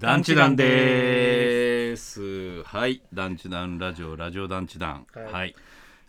[0.00, 2.62] 団地団です。
[2.62, 5.06] はい、団地団ラジオラジオ団地団。
[5.14, 5.24] はい。
[5.26, 5.54] はい、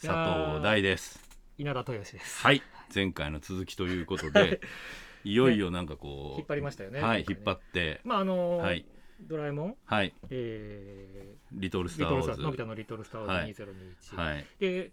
[0.01, 0.13] 佐
[0.53, 1.19] 藤大です。
[1.57, 2.41] 稲田豊志です。
[2.41, 2.63] はい、
[2.95, 4.61] 前回の続きということで、
[5.25, 5.35] い。
[5.35, 7.01] よいよなんかこう、引っ張りましたよね。
[7.01, 8.85] はい、ね引っ張って、まああのーはい。
[9.19, 12.41] ドラえもん、はい、えリトルー、スターウォーズ。
[12.41, 13.63] のび太のリトルスターウォーズ
[14.09, 14.91] 2021、はい、で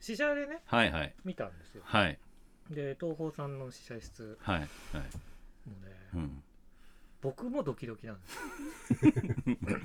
[0.00, 1.82] 試写でねはい、はい、見たんですよ。
[1.84, 2.18] はい、
[2.70, 4.68] で東宝さんの試写室はい、はい、
[5.68, 6.42] もね、うん。
[7.20, 8.26] 僕もドキドキなんで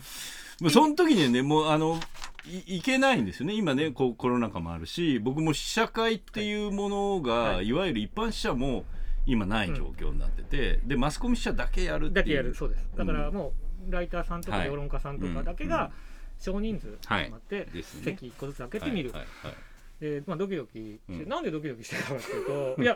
[0.01, 0.53] す。
[0.61, 1.99] もうその時にねもうあの
[2.45, 3.55] いいけないんですよね。
[3.55, 7.67] 今ねこうコロナ禍もあるし僕も試写会っていうものが、はい。
[7.67, 8.85] い、わゆる一般試写も
[9.25, 12.13] 今ない状況になってて、でマスコミ試写だけやるっていう。
[12.13, 12.53] だけやる。
[12.53, 12.87] そうです。
[12.95, 13.53] だからうんも
[13.87, 14.69] うライターさんとかはい。
[14.69, 15.69] 評論家さんとかだけうん。
[15.69, 15.91] が
[16.39, 18.03] 少人数集まって、ですね。
[18.03, 19.11] 席一個ずつ開けてみる。
[19.11, 19.21] はい。
[19.21, 19.47] はい。
[19.47, 19.55] はい。
[19.99, 21.29] でまあドキドキして、うん。
[21.29, 22.95] なんでドキドキしてるかっていうと、 いや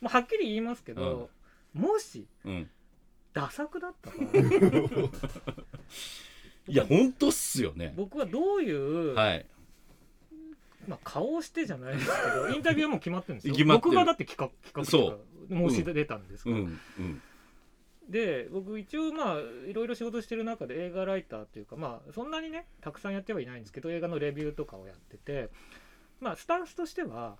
[0.00, 1.28] もうはっきり言いますけど、
[1.74, 2.70] もしうん、
[3.38, 4.16] ダ作だったら
[6.66, 7.94] いや本当っすよね。
[7.96, 9.46] 僕はどういう、はい。
[10.88, 13.54] まあ、顔をしてじゃないですけど インタビューはもう決まってるんですよ。
[13.54, 13.90] 決まってる。
[13.90, 17.22] 僕がだって企画企画申し出たんですから、うんうん。
[18.08, 25.50] で僕一応まあいろいろ仕事してる中で映画ライターっていうかまあそんなにねたくさんやってはいないんですけど映画のレビューとかをやってて
[26.18, 27.38] まあスタンスとしては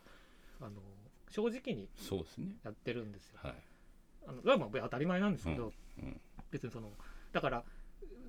[0.60, 0.80] あの
[1.30, 2.56] 正直にそうですね。
[2.62, 3.40] やってるんですよ。
[3.42, 3.54] はい。
[4.28, 5.72] あのそれはまあ当たり前なんですけど、
[6.50, 6.90] 別にその
[7.32, 7.64] だから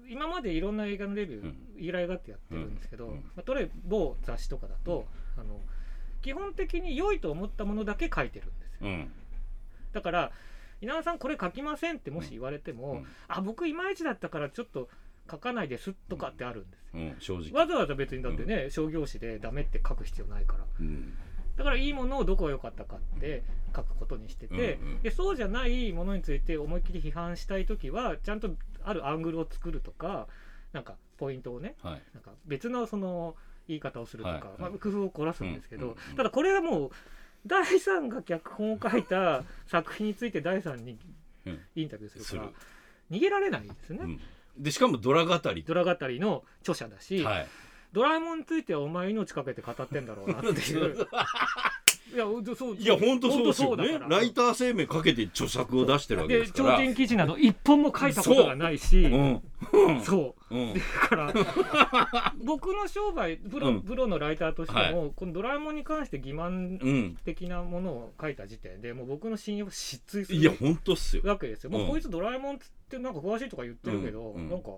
[0.09, 1.56] 今までいろんな映画のレビュー、うん。
[1.78, 3.11] 依頼があってやってるんですけど、うん。
[3.11, 3.31] うん。
[3.36, 5.06] まあ、えず某雑誌とかだと、
[5.38, 5.59] あの
[6.22, 8.78] 基本的に良いと思ったものだけ書いてるんですよ。
[8.81, 9.11] うん。
[9.94, 10.31] だから
[10.81, 13.08] 稲田さんこれ書きませんってもし言われても、うん。
[13.28, 14.89] あ僕いまいちだったからちょっと
[15.30, 17.44] 書かないですとかってあるんですよ、うん。
[17.44, 17.59] 正直。
[17.59, 20.66] わざわざ別にだってね、商業誌でダメって書く必要ないから。
[20.80, 21.14] うん
[21.59, 23.43] だからいいものをどこが良かったかって
[23.75, 25.02] 書くことにしてて、うんうん。
[25.02, 30.27] でそうじゃないものについて思いっきり批判したい時はちゃんとあるアングルを作るとか
[30.71, 32.02] なんかポイントをねはい。
[32.14, 33.36] なんか別のその
[33.67, 34.43] 言い方をするとか、はい。
[34.43, 36.15] はいまあ、工夫を凝らすんですけど、うんうんうん。
[36.15, 36.92] ただこれはもう
[37.45, 40.98] 第3が脚本を書いた作品について第3に
[41.45, 41.59] うん。
[41.75, 42.39] インタビューするする。
[42.39, 42.52] から
[43.11, 44.19] 逃げられないですね、うん。
[44.58, 45.64] でしかもドラ語り。
[45.64, 47.48] ドラ語りの著者だし、はい
[47.92, 50.95] ドラえもんについてはお前命かけて語ってんだろうなっていう。
[52.14, 52.76] いやそう。
[52.76, 54.00] いや本当そうですよね。
[54.10, 56.78] ライター生命かけて著作を出してるわけでですから。
[56.78, 59.04] 超人記事など一本も書いたことがないし。
[59.04, 59.42] うん。
[60.02, 60.55] そう。
[60.55, 60.73] うん。
[60.73, 61.33] だから
[62.44, 63.82] 僕の商売プロ,、うん。
[63.82, 67.17] プロのライターとしても、このドラえもんに関して欺瞞うん。
[67.23, 71.23] 的なものを書いた時点でもう僕の信用を失墜すいやる本当っすよ。
[71.26, 71.70] わけですよ。
[71.70, 71.88] もううん。
[71.89, 74.44] こいつドラえもんっつってなんか詳しいとか言ってるけど、うん。
[74.44, 74.49] うん。
[74.49, 74.70] なんか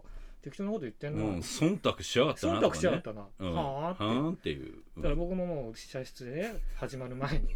[0.44, 3.54] 適当なこと言ってんな、うん忖度しやがったなね度しちゃったな、うん。
[3.54, 4.74] はあはっていう。
[4.98, 7.56] だから僕ももう試写室でね始まる前に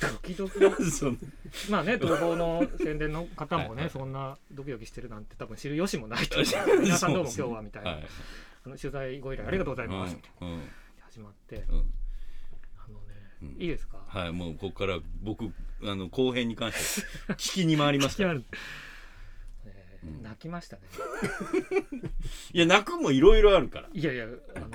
[0.00, 0.58] ドキドキ
[1.70, 6.38] まあね東宝の宣伝の方もねはいはいそんなドキドキしてるなんて多分知る由もないと
[6.80, 8.06] 皆さんどうも今日はみたいな、はい。
[8.66, 10.48] あの取材ご依頼ありがとうございます、うん。
[10.48, 10.68] うん。
[11.00, 11.92] 始まってうん。
[12.78, 13.48] あのね、うん。
[13.62, 15.52] いいですか、はいもうここから僕
[15.82, 18.40] あの後編に関して聞きに回りますから
[20.22, 20.82] 泣きましたね。
[22.52, 23.88] いや泣くもいろいろあるから。
[23.92, 24.68] いやいやあの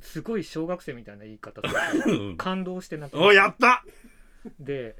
[0.00, 1.68] すごい小学生みたいな言い方で
[2.06, 2.36] うん。
[2.36, 3.82] 感動して泣きまおしやった！
[3.82, 3.84] た
[4.60, 4.96] で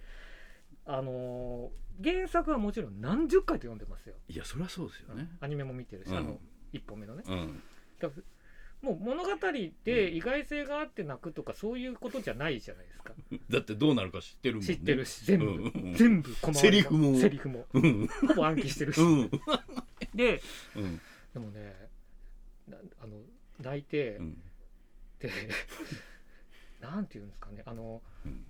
[0.85, 5.29] あのー原作はもちろん何十回と読んでますよ、いやそりゃそうですよね。
[5.41, 6.17] アニメも見てるし、うん。
[6.17, 6.39] あの
[6.73, 7.25] 一本目のね。
[7.27, 7.61] うん。
[7.99, 8.23] だから
[8.83, 9.31] もう物語
[9.85, 13.13] で意外性があって泣くとかそういうことじゃないじゃないですか、
[13.51, 14.75] だってどうなるか知ってるもんね。
[14.77, 17.19] 知ってるし全部、うん全部細かいセリフも。
[17.19, 17.67] セリフも。
[17.73, 18.07] うん。
[18.07, 19.31] ほぼ暗記してるし、うん。
[20.15, 20.41] で
[20.77, 21.01] うん。
[21.35, 21.89] でもね
[22.69, 23.21] なあの
[23.61, 24.43] 泣いて、うん。
[25.19, 25.31] で
[26.81, 28.45] なんていうんですかねあのうん。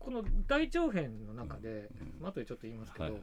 [0.00, 2.20] この大長編の中で、うん。
[2.20, 3.22] まあ後でちょっと言いますけど、はい。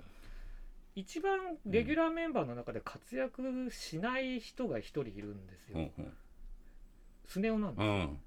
[0.96, 6.14] 一番レギュラーメンバーの中で活躍しない人が一人いるんですよ、うんうん
[7.30, 8.20] スネ夫なんですよ、うん。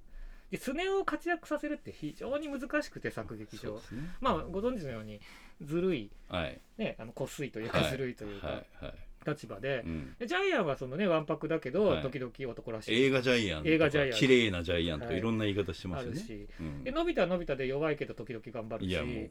[0.50, 3.74] でスネ夫を活躍させるって非常に難しくて作劇上。
[3.74, 3.80] ね。
[4.20, 5.20] まあご存知のように
[5.60, 6.10] ずるい。
[6.28, 6.60] はい。
[6.78, 7.90] ねあのこっすいというかはい。
[7.90, 8.94] ずるいというか、はいはい
[9.26, 9.82] 立場で。
[9.86, 10.16] う、ん。
[10.18, 12.02] でジャイアンはそのねわんぱくだけど、はい。
[12.02, 13.04] 時々男らしい。
[13.04, 15.18] 映画ジャイアンとか映画ジャイアン綺麗なジャイアンとかはい。
[15.18, 16.84] いろんな言い方してますよるし、うん。
[16.84, 18.90] でのび太はのび太で弱いけど時々頑張るし。
[18.90, 19.30] いやもう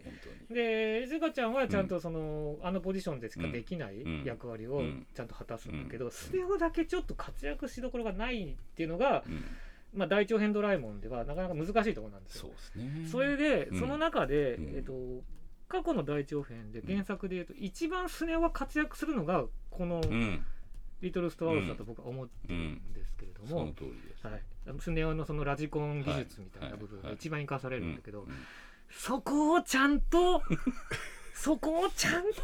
[0.50, 4.24] 本でずかちゃんはちゃんとその、あのポジションでしかできないうん。
[4.24, 5.08] 役割をうん。
[5.14, 6.12] ちゃんと果たすんだけど、うん。
[6.12, 9.44] スネ夫だけちょっと活躍しどころがないっていうのが、うん。
[9.94, 12.44] まあ、大長編ドラえもんではなかなか難しいところなんですよ。
[12.44, 13.08] そうですね。
[13.12, 13.80] それで、うん。
[13.80, 14.76] その中で、うん。
[14.76, 14.94] えっと
[15.72, 20.46] 過去の大長編で原作でいうと、一番スネ夫が活躍するのがこのうん
[21.02, 23.74] 「リトル・ストアウス」だと僕は思ってるんですけれども、はい、
[24.80, 28.28] スネ夫のそのラジコン技術みたいな部分が一番生かされるんだけど、うん。
[28.90, 30.44] そこをちゃんと
[31.34, 32.42] そこをちゃんと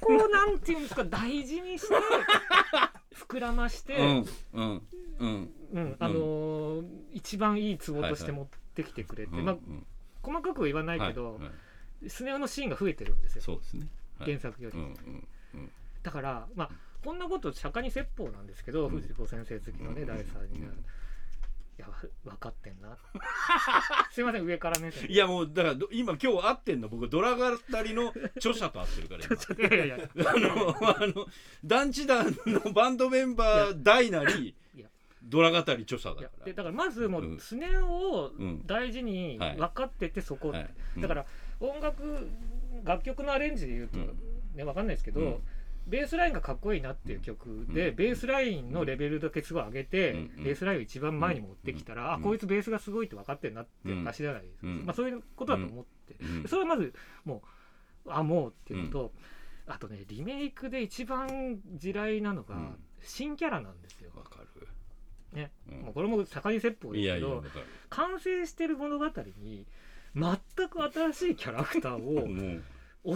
[0.00, 1.94] こうなんていうんですか大事にして
[3.14, 4.26] 膨らまして、うん。
[4.52, 4.88] うん。
[5.20, 5.52] うん。
[5.72, 5.96] うん。
[6.00, 9.56] あのー一番いいツボとして持ってきてくれて、まあ、
[10.22, 11.42] 細かくは言わないけど、はい。
[11.44, 11.52] はい
[12.08, 13.42] スネ夫のシーンが増えてるんですよ。
[13.42, 13.88] そうですね。
[14.18, 14.30] はい。
[14.30, 15.70] 原作より、うんうんうん。
[16.02, 16.70] だからまあ
[17.04, 19.00] こんなこと釈迦に説法なんですけど、うん。
[19.00, 20.50] 藤子先生好きのね、うん大さん。
[20.50, 20.84] には、うん。
[21.76, 21.88] いや
[22.24, 22.96] 分かってんな。
[24.12, 26.88] すいません上から目線いやもうだからど今今日会ってんの。
[26.88, 29.76] 僕ドラガタリの著者と会ってるから今。
[29.76, 30.08] いやいやいや。
[30.26, 31.26] あの、あの、
[31.64, 34.54] 団地団のバンドメンバー大なり
[35.24, 36.44] ドラ語り著者だから。
[36.44, 37.36] でだからまずもうん。
[37.36, 38.66] うスネ夫をうん。
[38.66, 39.56] 大事にはい。
[39.56, 40.70] 分かっててそこ、はい。
[40.96, 41.02] うん。
[41.02, 41.26] だから
[41.60, 42.28] 音楽
[42.84, 44.06] 楽曲のアレンジで言うと、うん。
[44.54, 45.36] ね分かんないですけど、うん。
[45.86, 47.96] ベースラインがかっこいいなっていう曲で、うん。
[47.96, 50.44] ベースラインのレベルだけすごい上げて、うん。
[50.44, 52.12] ベースラインを一番前に持ってきたら、うん。
[52.14, 54.86] あこいつベースがすごいって分かってんなって話じゃないですか、うん。
[54.86, 56.48] まあ、そういうことだと思って、うん。
[56.48, 56.92] それはまず
[57.24, 57.42] も
[58.06, 59.12] うあもうっていうのと、
[59.66, 62.76] あとねリメイクで一番地雷なのが、うん。
[63.00, 64.10] 新キャラなんですよ。
[64.14, 64.68] わかる。
[65.32, 65.50] ね。
[65.70, 65.80] うん。
[65.82, 67.44] もうこれも盛り説法ですけど。
[67.90, 69.06] 完成してる物語
[69.38, 69.66] に
[70.14, 72.60] 全く新しいキャラクターを も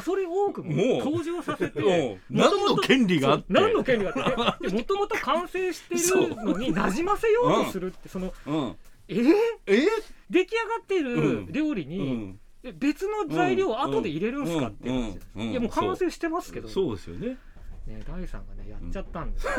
[0.00, 3.44] 恐れ多くも登場させて何の権利があって。
[3.48, 4.68] 何の権利があって。
[4.68, 8.76] もともと完成してるのに馴染ませようとするってそのうん。
[9.08, 9.34] えー？
[9.66, 9.88] え
[10.28, 11.52] 出来上がってるうん。
[11.52, 12.40] 料理うにん。
[12.62, 15.42] え別の材料を後で入れるんすかって話ですうん。
[15.42, 15.50] うん。
[15.52, 16.68] いやもう完成してますけど。
[16.68, 17.38] そうですよね。
[17.86, 19.52] ね第3がねやっちゃったんですよ。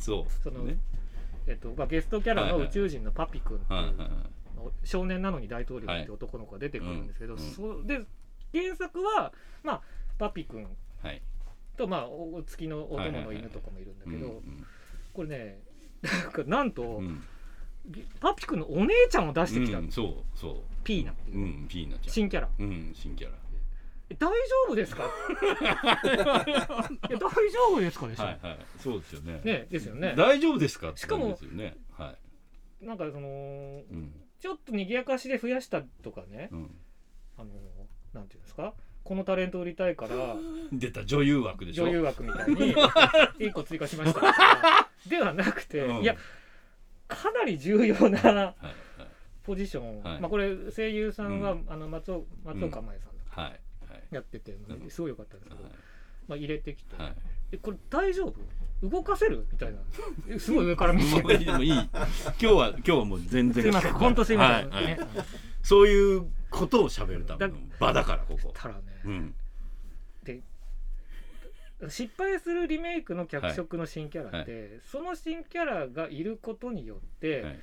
[0.00, 0.42] そう。
[0.42, 0.78] そのね。
[1.46, 3.80] えっとまあゲストキャラの宇宙人のパピ君っていう。
[3.80, 4.08] はいはいはい。
[4.84, 8.00] 少年なのに大統領って男の子が出てくるんですけど、はいうんそで
[8.52, 9.32] 原作は
[9.62, 9.82] まあ
[10.18, 10.66] パピ君
[11.02, 11.20] はい。
[11.76, 14.66] とまあお月のお供の犬とかもいるんだけど、うん
[15.12, 15.60] これね
[16.02, 17.22] なんかなんと、うんうん
[18.18, 20.64] パピ君のお姉ちゃんを出してきた、うんそうそ。
[20.82, 22.12] ピーナっていうう、うん、ピーナちゃん。
[22.12, 23.34] 新キャラうん、新キャラ。
[24.10, 24.34] え大丈
[24.68, 25.04] 夫ですか？
[27.08, 28.58] いや大丈夫ですかでしょ、はいはい。
[28.78, 29.40] そうですよね。
[29.44, 31.76] ねですよね大丈夫ですかしかもですよね。
[31.92, 32.16] は
[32.80, 32.84] い。
[32.84, 33.28] なんかその
[33.90, 34.12] うん。
[34.40, 36.48] ちょっと賑やかしで増やしたとかね。
[36.52, 36.76] うん。
[37.38, 37.50] あの
[38.14, 38.74] なんていうんですか？
[39.04, 40.36] このタレント売りたいから。
[40.72, 41.84] 出た女優枠でしょ。
[41.84, 42.56] 女優枠みたいに
[43.38, 44.20] 1個追加しました。
[45.08, 46.02] ではなくて、うん。
[46.02, 46.16] いや
[47.08, 48.54] かなり重要なはいはい。
[49.44, 50.20] ポジション、はい。
[50.20, 51.66] まあこれ声優さんは、うん。
[51.68, 54.02] あの松尾松岡茉優さんだはいはい。
[54.10, 55.62] やってて、うんすごい良かったんですけど、
[56.26, 57.14] まあ、入れてきて、はい。
[57.52, 58.34] えこれ大丈夫？
[58.82, 59.46] 動かせる？
[59.52, 59.78] みたいな。
[60.28, 61.72] えすごい上から見てもういい。
[61.72, 61.88] 今
[62.38, 63.62] 日は今日はもう全然。
[63.64, 64.36] すいません本当すい。
[64.36, 64.96] ません、はいはい。
[64.96, 64.98] ね
[65.62, 68.52] そういうことを喋るための場だからここ。
[68.54, 69.34] たらね、うん。
[70.22, 70.40] で
[71.88, 77.60] 失敗するリメイクの脚色の新キャラって、その新キャラがいることによって、はい。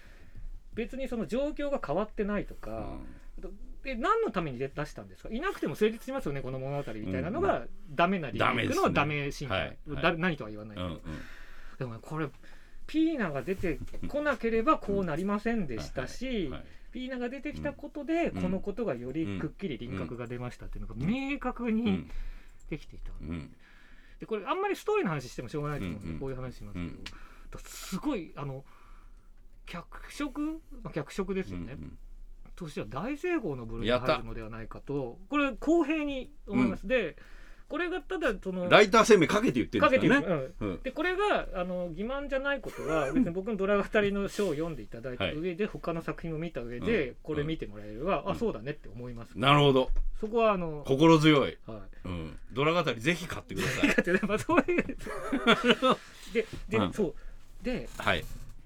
[0.74, 2.98] 別にその状況が変わってないとか、
[3.84, 5.30] で何のために出したんですか？
[5.30, 9.78] いなくても成立しますよねこの物語みたいなのがダメなリメイクのダダメ新キャラ、はい。
[9.90, 10.04] はい。
[10.04, 11.02] だ何とは言わないけど、うんうん。
[11.78, 12.30] でもねこれ
[12.88, 16.66] ピーナが出てこなければこうなりませんでしたし、はい。
[16.94, 18.42] ピーナが出てきたことで、うん。
[18.42, 22.12] このことがよりくっきり輪郭が出ましたっていうのが明確にうん。
[22.70, 23.54] できていた、うん。
[24.20, 27.04] でこれあんまりストーリーの話してもしょうがないと思うんで、うんうんこういう話しますけど、うん。
[27.66, 28.64] すごいあの
[29.66, 31.98] 脚色、まあ、脚色ですよね、うん
[32.56, 37.16] としては大成功の部類に入るのではないかとこれ公平に思います、で
[37.74, 40.54] これがただそのライター生命かけて言ってるんですよね。
[40.60, 40.70] うん。
[40.70, 40.82] うん。
[40.84, 47.16] でこれがあの欺瞞じゃないことは 別に僕のドラ語りの書を読んでいただいた上で、他の作品を見た上で、うん。
[47.24, 48.32] これ見てもらえれば、うん。
[48.34, 49.90] あそうだねって思います、なるほど。
[50.20, 51.58] そこはあの心強い。
[51.66, 51.80] はい。
[52.06, 52.38] うん。
[52.52, 53.90] ドラ語りぜひ買ってください。
[54.38, 54.84] そういう
[56.32, 56.94] でで、うん。
[56.94, 57.16] そう。
[57.64, 58.24] ではい。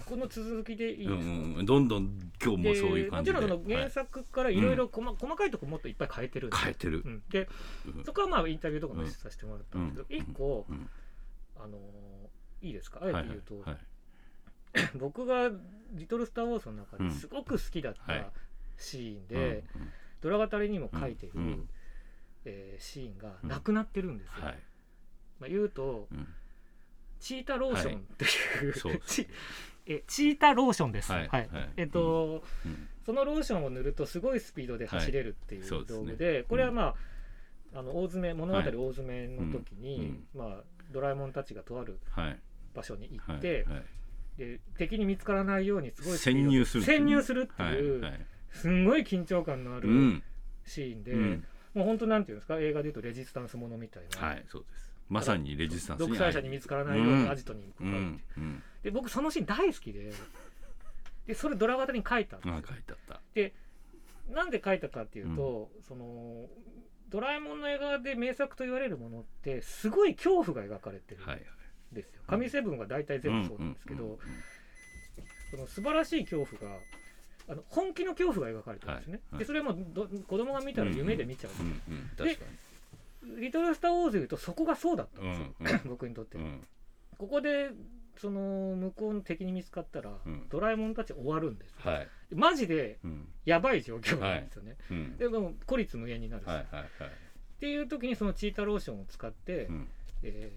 [0.08, 1.66] この続きでいいうんですか、うんうん。
[1.66, 3.40] どんどん今日もそういう感じで。
[3.40, 3.92] もちろんその原はい。
[3.92, 6.58] 作からいろいろ細細かいところもっといっぱい変えてるんで。
[6.58, 7.04] 変えてる。
[7.06, 7.10] う。
[7.10, 7.50] ん、で
[7.98, 8.04] うん。
[8.06, 10.32] そこはまあインタビューとかもさせてもらったんですけど、うん。
[10.32, 10.90] 一個、うん。
[11.58, 13.00] あのーいいですか？
[13.04, 13.64] あえて言うと、はい。
[13.66, 15.52] は い僕が
[15.94, 18.32] 「リトル・スター・ウォーズ」の中うんですごく好きだったはい。
[18.78, 19.64] シーンはいで、
[20.22, 21.70] ドラ語りにも書いてる、うんうん。
[22.46, 24.46] えーシーンがなくなってるんですよ。
[24.46, 24.60] はい。
[25.40, 26.28] まあ、言うとうん。
[27.20, 28.26] チータローションって
[28.66, 29.28] いう、そうですチ
[29.88, 31.12] えチータローションです。
[31.12, 31.28] ははい。
[31.28, 31.50] い、はい。
[31.78, 32.90] えっと、うん。
[33.06, 35.70] そのローションを塗るとすごいスピードで走れるっていうはい。
[35.70, 36.00] そうですね。
[36.00, 36.96] 道具で、これはま
[37.74, 38.76] ああの大詰め物語はい。
[38.76, 42.40] 大詰めの時に、まあ、ドラえもんたちがとあるはい。
[42.74, 43.38] 場所に行はい。
[43.38, 43.84] って、はい。
[44.38, 48.26] で敵に見つからないようにすごい潜入する潜入するってはいいう、はい。
[48.52, 50.24] すんごい緊張感のあるうん。
[50.66, 51.48] シーンで、うん。
[51.74, 54.87] もう本当なんていうんですか映画でいうとレジスタンスものみたいな、はい、そうです。
[55.10, 58.22] まさにレジスタンスに独裁者に見つからないようにアジトに向かうっていう、うん。
[58.38, 58.64] うん。
[58.84, 60.12] で僕そのシーン大好きで
[61.28, 64.34] でそれドラ語に書いたんですよあ、書いてあった。
[64.34, 66.48] なんで書いたかっていうと、その
[67.10, 71.46] ドラえもんの映画で名作と言われるものってすごい恐怖が描かれてるんはいはい
[71.96, 72.22] ですよ。
[72.28, 74.20] 神セブンは大体全部そうなんですけど、うんうんうん
[75.50, 76.78] その素晴らしい恐怖が
[77.48, 79.14] あの本気の恐怖が描かれてるんですね。
[79.14, 81.52] はいはいでそれはもうど子供が見たら夢で見ちゃう。
[81.58, 82.46] うんうん確か
[83.40, 85.30] リトル・スター・ウォーズで言うとそこがそうだったんに
[85.60, 86.44] ですよ、 僕にとっては。
[86.44, 86.50] うん。
[86.50, 86.68] うん
[87.18, 87.72] ここで
[88.18, 90.48] その向こうの敵に見つかったら、うん。
[90.50, 91.92] ドラえもんたち終わるんですよ。
[91.92, 92.08] はい。
[92.32, 93.28] マジでうん。
[93.46, 94.78] やばい状況なんですよね。
[94.90, 95.18] うん。
[95.18, 96.86] でも孤立無縁になるし、はいはいはい。
[96.86, 96.90] っ
[97.60, 99.88] ていう時にそのチータローションを使って、うん。
[100.24, 100.52] え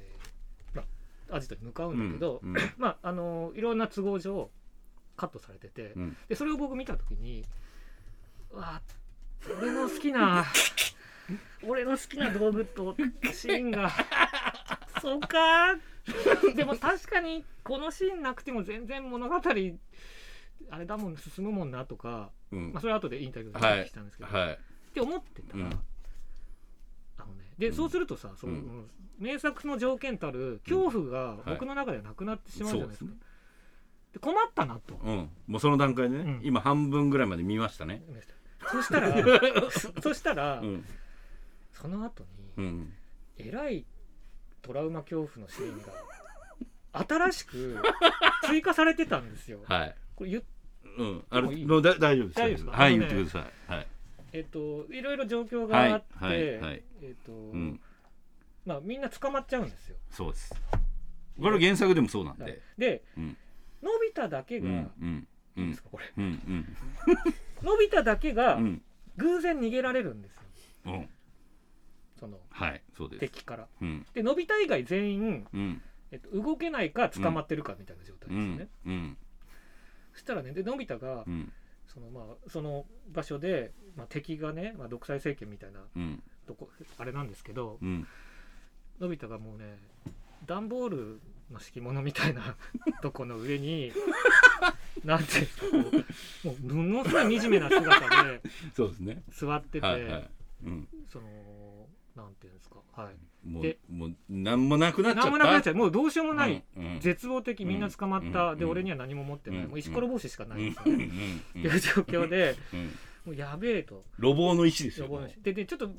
[0.72, 0.84] ーま
[1.30, 4.50] あ、アジトに向かうんだけど、うんまああのいろんな都合上
[5.16, 6.16] カットされてて、うん。
[6.28, 7.44] でそれを僕見た時に
[8.50, 8.80] うわ
[9.58, 10.44] 俺の好きな
[11.62, 12.96] 俺の好きな道具と
[13.32, 13.90] シーンが。
[15.00, 15.76] そうか。
[16.54, 19.36] でも確かにこのシーンなくても全然物語
[20.70, 22.72] あれだもん進むもんなとか、うん。
[22.72, 24.52] まあ、それは後でインタビューではい聞きしたんですけど、はい。
[24.52, 24.56] っ
[24.92, 25.56] て思ってた。
[25.56, 25.70] ら、うん。
[27.18, 27.74] あのねで、うん。
[27.74, 28.90] そうするとさその、うん。
[29.18, 31.38] 名作の条件たる恐怖がはい。
[31.50, 33.10] 僕の中ではなくなってしまうじゃないですか。
[33.10, 33.18] そう
[34.12, 34.94] で困ったなと。
[35.02, 35.30] うん。
[35.46, 36.40] もうその段階でねうん。
[36.42, 38.02] 今半分ぐらいまで見ましたね。
[38.70, 40.84] そしたらそ そしたら、うん
[41.80, 42.92] その後に、うん。
[43.38, 43.84] えらい
[44.62, 45.92] トラウマ恐怖のシーンが
[47.06, 47.82] 新しく
[48.46, 49.60] 追加されてたんですよ。
[49.68, 49.96] はい。
[50.14, 50.42] これ言っ
[50.98, 51.24] うん。
[51.30, 51.66] あれもういい。
[51.66, 52.70] もうだ大丈夫です大丈夫ですか？
[52.72, 53.72] はい言ってください。
[53.72, 53.86] はい。
[54.32, 56.82] えっといろいろ状況があって、はいはいはい。
[57.02, 57.80] えっと、うん。
[58.66, 59.96] まあみんな捕まっちゃうんですよ。
[60.10, 60.54] そうです。
[61.38, 62.52] これは原作でもそうなんはい。
[62.52, 63.36] でで、うん。
[63.82, 66.12] のび太だけが、うんうんういいでんすかこれ？
[66.16, 66.76] うんうん。
[67.64, 68.82] のび太だけがうん。
[69.16, 70.42] 偶然逃げられるんですよ。
[70.86, 71.08] うん
[72.20, 73.20] そのはいそうです。
[73.20, 73.66] 敵から。
[73.80, 74.06] うん。
[74.14, 75.82] でのび太以外全員、うん。
[76.12, 78.68] えっと、動けないか捕まってるかみたいな状態うですよね。
[78.84, 78.88] ん。
[78.88, 79.16] うん。
[80.12, 81.52] そしたらねでのび太がうん。
[81.86, 86.22] そのまあその場所で、まあ、敵がね、まあ、独裁政権みたいなうん。
[86.46, 88.06] とこあれなんですけどうん。
[89.00, 89.78] のび太がもうね
[90.46, 92.56] 段ボールの敷物みたいな
[93.02, 93.92] とこの上に
[95.04, 95.48] なんて
[96.44, 98.40] もうものすごい惨めな姿で
[98.74, 99.22] そうですね。
[99.30, 100.30] 座ってて、はいはい。
[100.64, 100.88] うん。
[101.08, 101.26] その
[102.16, 102.76] なんていうんですか。
[102.94, 103.48] はい。
[103.48, 105.30] もうでもう何もなくなっちゃった？
[105.30, 105.74] 何もなくなっちゃう。
[105.76, 107.00] もうどうしようもない、うんうん。
[107.00, 112.80] 絶望的みんな捕まった、うんで俺には何も持ってない、うんもう石ころ帽子しかないんですね、うんっていう状況でうん
[113.26, 114.04] もうやべえと。
[114.18, 115.94] 路傍の石ですよででちょっとん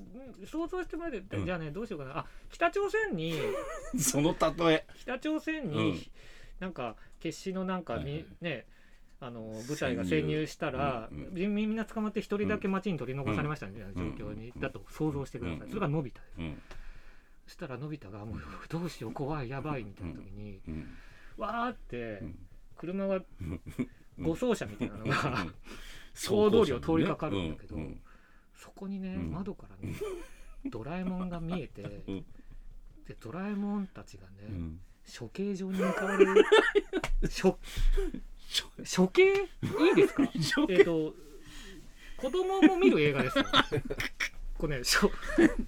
[0.45, 1.45] 想像してもらって、うん。
[1.45, 2.17] じゃあねどうしようかな。
[2.19, 3.33] あ北朝鮮に
[3.97, 4.85] その例え。
[4.99, 5.99] 北朝鮮に、うん。
[6.59, 8.25] なんか決死のなんかに、はいはい。
[8.41, 8.65] ね
[9.23, 14.59] あの部隊が潜入したら、みみんな捕まって一人だけ町に取り残されましたみたいな状況に、うん。
[14.59, 15.67] だと想像してください、うん。
[15.69, 16.61] それがのび太です、うん。
[17.45, 20.87] そしたらのび太がもうどうしよう怖いやばいみたいな時に、うん。
[21.37, 22.39] わーってうん。
[22.75, 23.61] 車がうん
[24.17, 25.53] 護送車みたいなのが、うん。
[26.15, 27.77] 大通りを通りかかるんだけど
[28.55, 29.31] そこにね、うん。
[29.31, 29.93] 窓からね
[30.65, 32.25] ドラえもんが見えて、うん。
[33.07, 34.79] でドラえもんたちがね、うん。
[35.19, 36.43] 処刑場に向かわれる
[38.51, 39.27] 処処刑い
[39.93, 40.23] いですか？
[40.69, 41.13] えっと
[42.17, 43.45] 子供も見る映画ですよ。
[44.57, 45.09] これねしょ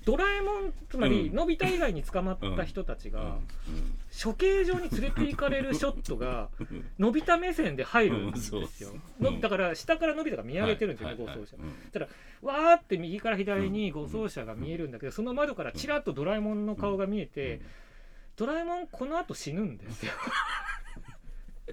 [0.06, 1.36] ドラえもんつまり、うん。
[1.36, 3.40] のび太以外に捕まった人たちが、
[4.24, 6.86] 処刑場に連れて行かれるショットがうん。
[7.00, 8.62] のび太目線で入るんですよ、
[9.20, 12.10] のだから下からのび太が見上げてるんですよね、はいはい護送車はい
[12.44, 17.62] わーって右から左に護送車が見えるんだけど、その窓からちらっとドラえもんの顔が見えて、
[18.36, 20.12] ドラえもんこの後死ぬんですよ。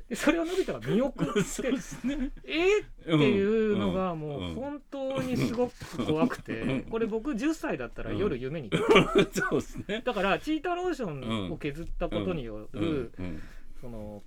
[0.08, 1.40] でそれをのび太が見送って
[2.06, 2.30] ね。
[2.44, 3.42] えーってい
[3.72, 8.70] うのがんもううん本当にすごく怖くてこれ僕10歳だったら夜夢に
[9.32, 10.02] そうですね。
[10.04, 13.42] だからチータローションを削ったことにようんるうん
[13.80, 14.22] その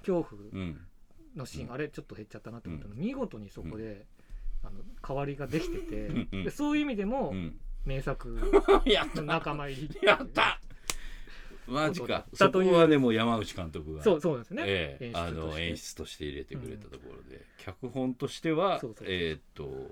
[0.00, 0.80] 恐怖うん。
[1.36, 2.94] のシーンあれちょっと減っちゃったなと思ったの。
[2.94, 4.06] う見事にそこで
[4.62, 6.08] あの代わりができてて
[6.44, 7.58] でそういう意味でもうん。
[7.86, 8.28] 名作
[9.16, 10.59] の仲間入りやった
[11.70, 12.06] マジか。
[12.06, 19.90] だそこはでも山内監督がそうそうですね、ええあの演出として入れてくれたところで、脚本としてはえーっと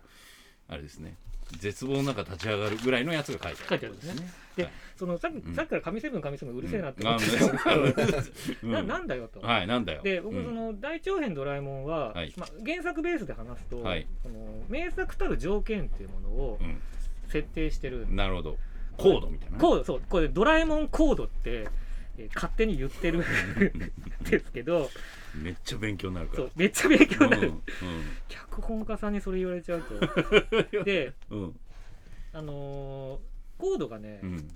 [0.68, 1.16] あれですね。
[1.60, 3.68] 絶望の中立ち上がるぐらいのやつが書いてある。
[3.70, 4.30] 書いてあるんですね。
[4.56, 5.54] ではいそのさっき,、うん。
[5.54, 7.74] さっきから神セブン神セブンうるせえなってうん思ってた。
[7.74, 8.24] ん。
[8.64, 8.72] うん。
[8.72, 9.40] ななんだよと。
[9.40, 10.02] はいなんだよ。
[10.02, 10.44] で僕うん。
[10.44, 12.34] その大長編ドラえもんは、はい。
[12.36, 14.06] まあ、原作ベースで話すと、はい。
[14.22, 18.58] その名作たる条件っていうものをう設定してるん、なるほど
[18.98, 19.60] コードみたいなね。
[19.60, 21.66] コードそうこれドラえもんコードって、
[22.18, 23.22] えー勝手に言ってるん
[24.28, 24.90] ですけど
[25.40, 26.38] めっちゃ勉強になるから。
[26.42, 27.62] そうめっちゃ勉強になる、うん
[28.28, 30.82] 脚本家さんにそれ言われちゃうと。
[30.84, 31.42] で うん。
[31.42, 31.60] うん。
[32.32, 33.18] あのー
[33.60, 34.48] コードがね、うん。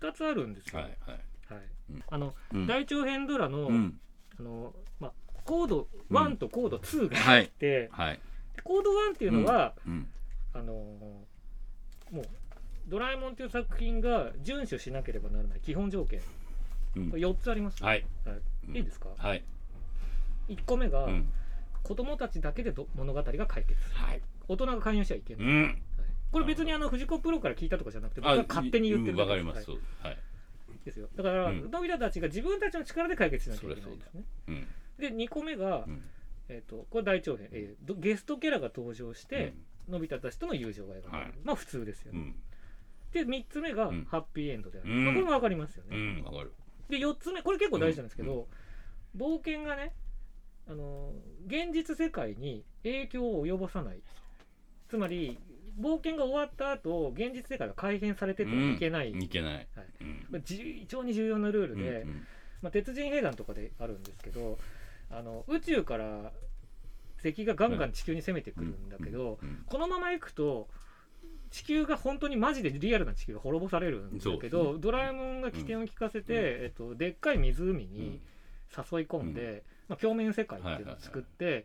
[0.00, 1.54] 2つあるんですよ、はいはい。
[1.54, 1.62] はい。
[1.90, 2.02] うん。
[2.10, 2.66] あのうん。
[2.68, 4.00] 大長編ドラの,、うん。
[4.38, 5.12] あのまあ、
[5.44, 8.20] コード1とコード2があはいって、はい。
[8.62, 10.08] コード1っていうのは、うん。
[10.52, 12.24] あのーもう
[12.88, 16.20] ドラえもん」という作品が遵守しなければならない基本条件。
[16.96, 17.10] うん。
[17.10, 18.04] これ4つあります、はい。
[18.68, 19.42] い、いいですか、はい。
[20.48, 21.28] 1個目が、うん。
[21.82, 23.96] 子供たちだけでど物語が解決する。
[23.96, 24.22] はい。
[24.48, 25.62] 大人が介入しちゃいけない、うん。
[25.64, 25.82] はい。
[26.32, 29.46] これ別にあの藤子プロから聞いたとかじゃなくて僕あが勝手に言ってるうんだけです。
[29.46, 29.64] わかります。
[29.64, 30.18] そうはい。
[30.84, 31.08] ですよ。
[31.14, 31.70] だから、うん。
[31.70, 34.24] のび太たちが自分たちの力で解決しなきゃいけないんですね。
[34.48, 34.66] うん
[34.98, 36.02] で2個目が、うん。
[36.48, 39.54] えー、とこれ大長編、えーどゲストキャラが登場して、
[39.88, 41.32] のび太たちとの友情が描かれる、はい。
[41.42, 42.34] まあ普通ですよね、うん
[43.14, 44.04] で3つ目がうん。
[44.04, 45.04] ハッピーエンドである、うん。
[45.04, 46.52] まあこれも分かりますようね、んわかる。
[46.88, 48.46] で4つ目これ結構大事なんですけど、
[49.14, 49.20] うん。
[49.20, 49.94] 冒険がね
[50.68, 51.12] あの
[51.46, 54.00] 現実世界に影響を及ぼさない。
[54.88, 55.38] つまり
[55.80, 59.54] 冒険が終わった後現実世界が改変されててはいけない、いけない。
[59.54, 59.66] はい。
[60.00, 60.26] うん。
[60.30, 62.26] まあじ非常に重要なルールで、うん
[62.62, 64.58] まあ、鉄人兵団とかであるんですけど
[65.10, 66.32] あの宇宙から
[67.22, 69.64] 敵がガンガン地球に攻めてくるんだけど、うん。
[69.66, 70.68] このまま行くと
[71.54, 74.78] 地球が本当にマジでリアルな地球が滅ぼされるんだけど、ね。
[74.80, 76.64] ドラえもんが起点を聞かせて、うん。
[76.64, 78.20] えっと、でっかい湖うんに
[78.76, 81.64] 誘い込んで、まあ、表面世界っていうのを作って、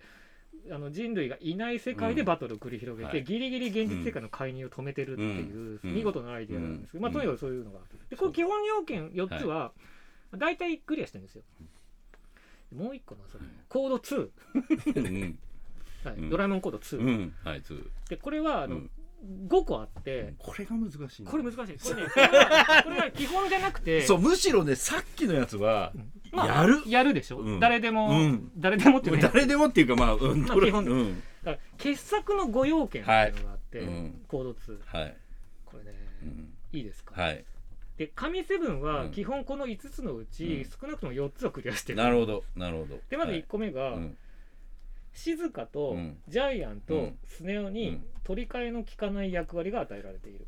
[0.72, 3.24] あの人類がいない世界でバトルを繰り広げて、はい。
[3.24, 5.96] ギリギリ現実世界の介入を止めてるっていう、うん。
[5.96, 6.92] 見事なアイデアなんです。
[6.92, 7.80] けど、とにかくそういうのが
[8.12, 9.72] でこれ基本要件4つは、
[10.38, 11.42] 大体クリアしてるんですよ。
[12.76, 14.30] もう一個なそれコード2、
[14.98, 15.40] うん。
[16.04, 16.16] はい。
[16.16, 17.34] うんドラえもんコード2、うん。
[17.44, 18.92] はいつでこれはあの、うん
[19.48, 21.78] 5個あって、これが難しいこれ難しい。
[21.78, 22.10] これね
[22.84, 25.94] これは基本じゃなくて そうむしろねさっきのやつは
[26.32, 26.82] まあやる。
[26.86, 27.60] やるでしょ、うん。
[27.60, 28.52] 誰でも、うん。
[28.58, 30.98] 誰でもっていうか誰でもっていうかまあうんこれまあ基本。
[30.98, 31.24] うん。
[31.44, 33.88] だから傑作の5要件っていうのがあって、はい。
[33.88, 35.18] うんコード2はい。
[35.66, 35.92] これね、
[36.24, 36.54] うん。
[36.72, 37.46] いいですか、はい。
[37.98, 39.12] で神セブンはうん。
[39.12, 40.66] 基本この5つのうち、うん。
[40.66, 41.98] 少なくとも4つをクリアしてる。
[41.98, 43.00] なるほどなるほど。
[43.10, 44.18] でまずはい1個目が、うん
[45.20, 46.18] 静香とうん。
[46.28, 47.20] ジャイアンとうん。
[47.26, 48.04] スネ夫にうん。
[48.24, 50.46] 取り替えの効かない役割が与えられている。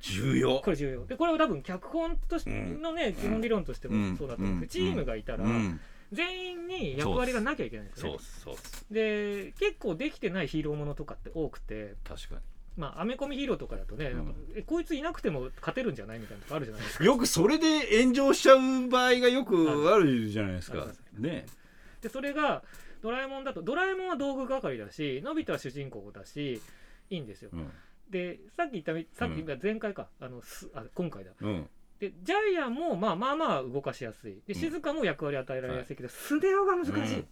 [0.00, 0.60] 重要。
[0.60, 1.06] これ重要。
[1.06, 4.66] でこれは多分脚本としてのね、基本理論としてもそうだと思う。
[4.66, 5.80] チームがいたら、うん。
[6.12, 8.18] 全員に役割がなきゃいけないんですよね。
[8.90, 12.36] で結構できてないヒーローものとかって多くて確か
[12.76, 17.04] まあアメコミヒーローとかだとね、なんかえこいついなくても勝てるんじゃないみたいなとこあるじゃないですか。
[17.04, 20.86] によくそれで炎上しちゃう場合がよくあるじゃないですか。
[21.18, 21.46] ね
[22.02, 22.62] でそれが
[23.00, 26.60] ドラえもんだとドラえもんは道具係だしのび太は主人公だし
[27.08, 27.50] いいんですよ。
[27.52, 27.70] うん。
[28.10, 31.30] でさっき言ったみさっき言った前回か、あのすあ今回だ。
[31.40, 31.68] うん。
[31.98, 34.42] でジャイアンもまあまあまあ動かしやすい。
[34.46, 34.60] でうん。
[34.60, 37.26] 静香も役割与えられやすいけど、スネ夫が難しい、うん。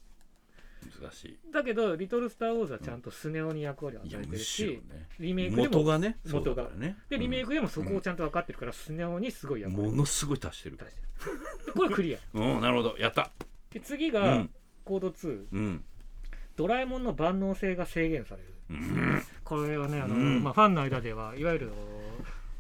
[1.03, 1.39] 難しい。
[1.53, 5.09] だけど「リトル・スター・ウォーズ」はちゃんとスネ夫に役割を与えてるししろね。
[5.19, 6.71] リメイクでも元がね元が。
[6.77, 6.97] ね。
[7.09, 9.89] でリメイクでもそこをちゃんと分かってるから、スネ夫にすごい役割。
[9.89, 10.77] をものすごい足してる。
[10.77, 11.67] 出してる。
[11.67, 12.19] でこれクリア。
[12.35, 12.97] うんなるほど。
[12.99, 13.31] やった。
[13.71, 14.51] で次がうん
[14.91, 15.85] コード2、うん。
[16.57, 18.49] ドラえもんの万能性が制限される。
[18.71, 19.23] うん。
[19.45, 20.43] これはねあの、うん。
[20.43, 21.73] まあ、ファンの間ではいわゆる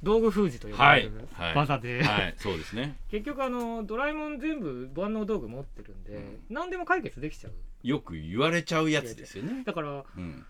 [0.04, 1.56] 道具封じと呼ばはいれるはい。
[1.56, 2.34] 技で、はい。
[2.38, 2.96] そうですね。
[3.10, 7.52] 結局あのドラえもん全部万能道具持ってるんで、何でも解決できちゃう。
[7.82, 9.64] よく言われちゃうやつですよね。
[9.64, 10.46] だからうん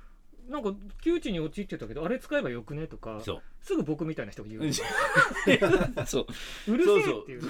[0.50, 3.42] なんか窮地に陥ってたけどあれ使えばよくねとかそう。
[3.62, 4.72] すぐ僕みたいな人が言う、
[6.06, 6.26] そ
[6.66, 6.72] う。
[6.72, 7.42] うるせえっていう。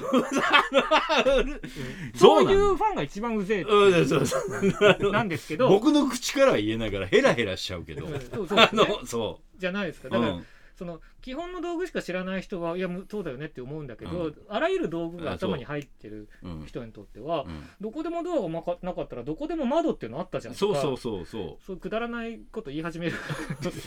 [2.15, 5.69] そういうファンが一番うぜえってなんですけど。
[5.69, 8.07] 僕の口からは言えないからヘラヘラしちゃうけど。
[8.07, 8.21] うん。
[8.21, 10.09] そうそうねじゃないですか。
[10.09, 10.47] うだから、うん
[10.81, 14.35] その基本の道具しか知らない人はいやむそうだよねって思うんだけど、うん。
[14.49, 16.49] あらゆる道具が頭に入ってるう。
[16.49, 17.65] ん人にとっては、うん。
[17.83, 20.55] どこでもドアがまかなかったらどこでも窓っていうのあったじゃん。
[20.55, 21.57] とかそうそうそう。
[21.61, 23.17] そそうくだらないこと言い始める。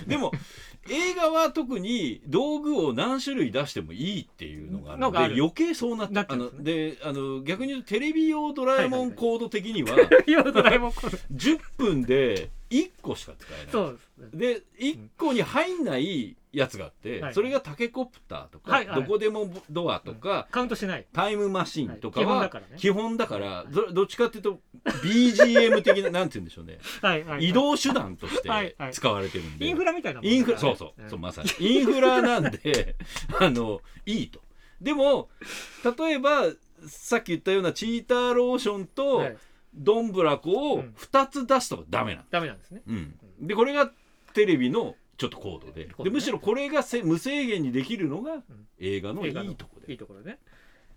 [0.06, 0.32] うでも
[0.88, 6.50] 映画は特に道具を何種類出してもいいっていうのがあるので余計そうなってね。
[6.60, 13.72] であの逆に言うとテレビ用ドラえもんコード的には 今のドラえもんこれ10分で1個しか使えない。
[13.72, 17.34] そうですで1個に入んないやつがあって、はい。
[17.34, 19.02] それがタケコプターとか、はいはい。
[19.02, 21.06] どこでもドアとか、カウントしない。
[21.12, 22.78] タイムマシンとかははい。
[22.78, 23.64] 基本だからね。
[23.64, 26.80] からどどっちかっていうと BGM 的ななんて言うんでしょうね。
[27.02, 27.50] はいはいはい。
[27.50, 29.66] 移動手段として使われてるんで。
[29.66, 31.10] インフラみたいなもんインフラそうそう、ん。
[31.10, 31.50] そうまさに。
[31.60, 32.96] インフラなんで
[33.40, 34.42] あのいいと。
[34.80, 35.30] でも
[35.98, 36.44] 例えば
[36.88, 39.38] さっき言ったようなチーターローションとはい
[39.76, 40.94] ドンブラコをうん。
[40.98, 42.82] 2つ出すとダメなんダメなんですね。
[42.88, 43.92] うん、でこれが
[44.34, 45.90] テレビのちょっとコードで。
[46.04, 48.44] でむしろこれがせ無制限にできるのがん。
[48.80, 49.92] 映画のい映画のいとこで。
[49.92, 50.40] いいところね。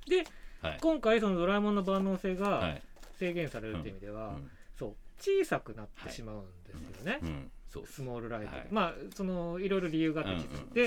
[0.08, 0.26] で
[0.60, 0.78] はい。
[0.80, 2.82] 今回そのドラえもんの万能性はがい。
[3.18, 4.50] 制限されるっていう意味では、うん。
[4.78, 4.94] そう。
[5.18, 7.50] 小さくなってしまうんですよね、うん。
[7.68, 7.86] そう。
[7.86, 8.66] スモールライトで、はい。
[8.70, 10.86] まあそのいろいろ理由があって、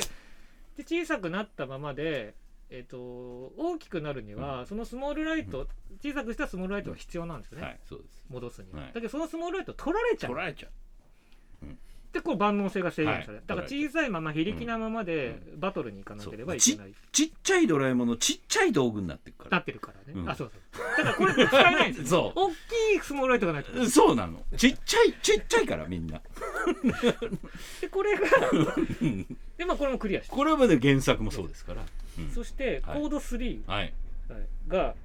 [0.77, 2.35] で小さくなったままで
[2.69, 5.67] えっと大きくなるには、そのスモールライト、
[6.01, 8.25] 小さくしたスモールライトが必要なんですよね、はいそうです。
[8.29, 8.93] 戻すには、はい。
[8.93, 10.29] だけどそのスモールライト取られちゃう。
[10.29, 10.71] 取られちゃう。
[12.11, 13.43] でこう万能性が制限される、はい。
[13.45, 20.29] だから小さいまま非力なままでバトルに行かなければいけない、ちっちゃいドラえもんのちっちゃい道具になってるかならってるからね、うん。
[20.29, 20.97] あそうそう。
[20.97, 22.33] だからこれ使えないんですよ。
[22.35, 22.53] そ大き
[22.97, 24.43] いスモールライトがないとうそうなの。
[24.57, 26.19] ちっちゃいちっちゃいからみんな。
[27.81, 28.21] でこれが
[29.59, 30.33] でまあこれもクリアして。
[30.33, 31.83] これはね原作もそうですから、
[32.17, 32.31] うん。
[32.31, 33.01] そしてはい。
[33.01, 33.93] コード3はい。
[34.69, 34.95] が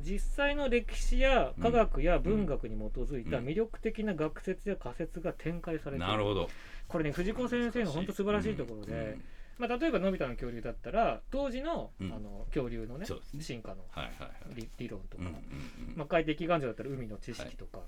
[0.00, 6.06] 実際の歴史や科学や文学に基づいた魅力的な学説や仮説が展開されている。
[6.06, 6.48] なるほど。
[6.88, 9.18] これね藤子先生の本当素晴らしいところで、
[9.58, 12.10] まあ、例えばのび太の恐竜だったら当時の,、うん。
[12.10, 13.42] あの恐竜のねそうですね。
[13.42, 14.30] 進化のはいはいはい。
[14.54, 15.96] 理理論とか、うんうんうん。
[15.96, 17.86] まあ、海底岩礁だったら海の知識とか、はい。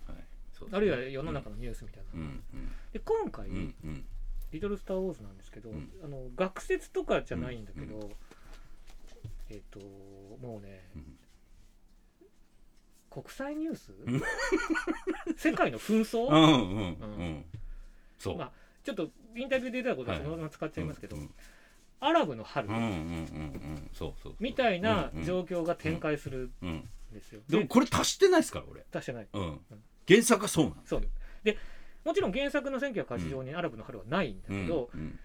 [0.53, 0.77] そうですね。
[0.77, 2.43] あるいは世の中のニュースみたいな、うん
[2.93, 4.05] で今回、うんうんうん
[4.53, 5.91] リトル・スター・ウォーズ」なんですけど、うん。
[6.05, 8.11] あの学説とかじゃないんだけど、う
[9.51, 11.19] えっ、ともうね、うん。
[13.11, 13.93] 国際ニュース？
[13.93, 14.23] う ん
[15.37, 17.45] 世界の紛争、うんうんうん。
[18.19, 18.37] そう。
[18.39, 18.53] まあ
[18.85, 21.35] ちょっとインタビューで出たことはそのまま使っちゃいますけど、うんうん。
[22.01, 22.69] アラブの春、
[24.39, 25.25] みたいなうんうん。
[25.25, 27.43] 状況が展開するうんんですよ。
[27.49, 28.85] でもこれ足してないですから俺。
[28.91, 29.29] 出してない。
[29.33, 29.61] うん。
[30.09, 31.03] 原作はそうなんですそう。
[31.43, 31.59] で
[32.05, 35.19] もちろん原作の1980年アラブの春はないんだけど、うん。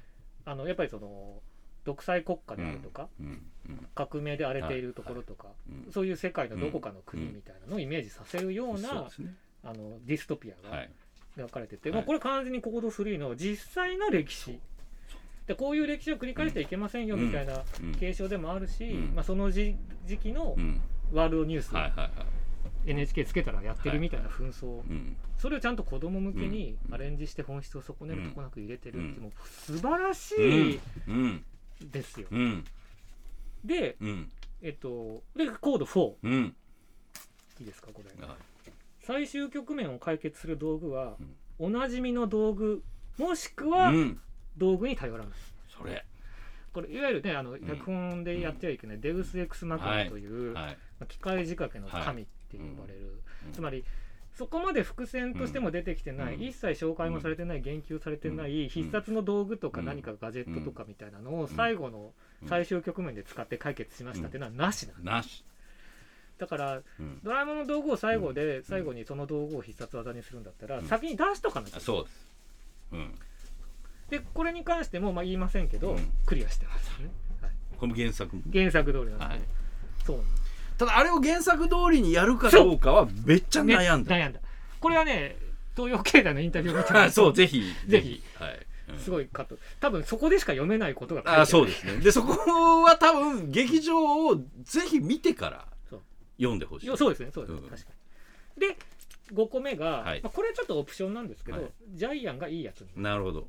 [0.46, 1.42] あのやっぱりその
[1.86, 3.08] 独裁国家であるとか、
[3.94, 9.08] 革命で荒れているところとか、うんそういう世界のどこかの国みたいなのをイメージさせるような、
[9.64, 10.90] あのディストピアがはい。
[11.38, 11.98] 描かれてて、はい。
[11.98, 14.60] もうこれ完全にコード3の実際の歴史。
[15.48, 17.96] でこういう歴史を繰り返してはいけませんよみたいなうん。
[17.96, 19.16] 継承でもあるし、うん。
[19.16, 20.82] まあ、その時時期のうん。
[21.14, 21.72] ワールドニュース、
[22.86, 25.18] NHK つけたらやってるみたいな紛争、うん。
[25.38, 26.94] それをちゃんと子供向けにうん。
[26.96, 29.24] アレンジして本質を損ねるとこなく入れてるってうん。
[29.24, 30.70] もう素晴らしうん。
[30.72, 31.46] いうん。
[31.92, 32.28] ですよ。
[32.32, 32.64] うん。
[33.64, 34.32] で、うん。
[34.62, 36.56] えっと、でコード4うん。
[37.60, 38.12] いいですかこれ。
[38.26, 38.36] あ
[39.02, 41.16] 最終局面を解決する道具は、
[41.60, 42.84] おなじみの道具
[43.18, 44.20] もしくはうん。
[44.58, 45.34] 道具に頼らない。
[45.68, 46.06] それ。
[46.74, 50.56] これいわゆるねあの脚本でやってはいけない、デウス・エクス・マキナという、
[51.08, 53.54] 機械仕掛けの神って呼ばれる、うん。
[53.54, 53.84] つまり
[54.38, 56.42] そこまで伏線としても出てきてない、うん。
[56.42, 62.12] 一切紹介もされてない、言及されてない、必殺の道具とかうん何かガジェットとかみたいなのを最後の
[62.48, 65.44] 最終局面で使って解決しましたっていうのはなしなんだなし。
[66.38, 67.20] だからうん。
[67.24, 70.86] ドラえもんの道具を最後で最後にその道具を必殺技にするんだったら、うん。
[70.86, 72.32] 先に出しとかなきゃあそうです。
[72.92, 73.16] うん。
[74.10, 76.12] でこれに関してもまあ言いませんけど、うん。
[76.26, 79.40] クリアしてますよね、はい、この原作も原作通りなんですね、はい。
[80.06, 80.45] そうなんです
[80.78, 84.16] ただあれを原作通りにやるかどうかはめっちゃね悩んだ。
[84.16, 84.40] 悩んだ。
[84.80, 85.38] これはね
[85.76, 87.64] 東洋経済のインタビューを見てあそう ぜひ。
[87.88, 88.22] ぜひ。
[88.36, 88.66] はい。
[88.90, 89.00] うん。
[89.00, 89.58] すごいカット。
[89.80, 91.98] 多分そこでしか読めないことが書いてあるあそうですね。
[91.98, 95.68] でそこは多分劇場をぜひ見てから
[96.38, 96.88] 読んでほしい。
[96.88, 97.32] よそうですね。
[97.34, 97.70] そうですね、うん。
[97.70, 97.90] 確か
[98.58, 98.68] に。
[98.68, 98.78] で
[99.34, 100.22] 5個目が、はい。
[100.22, 101.72] まあ、これはちょっとオプションなんですけど、はい。
[101.94, 102.90] ジャイアンがいいやつに。
[102.96, 103.48] なるほど。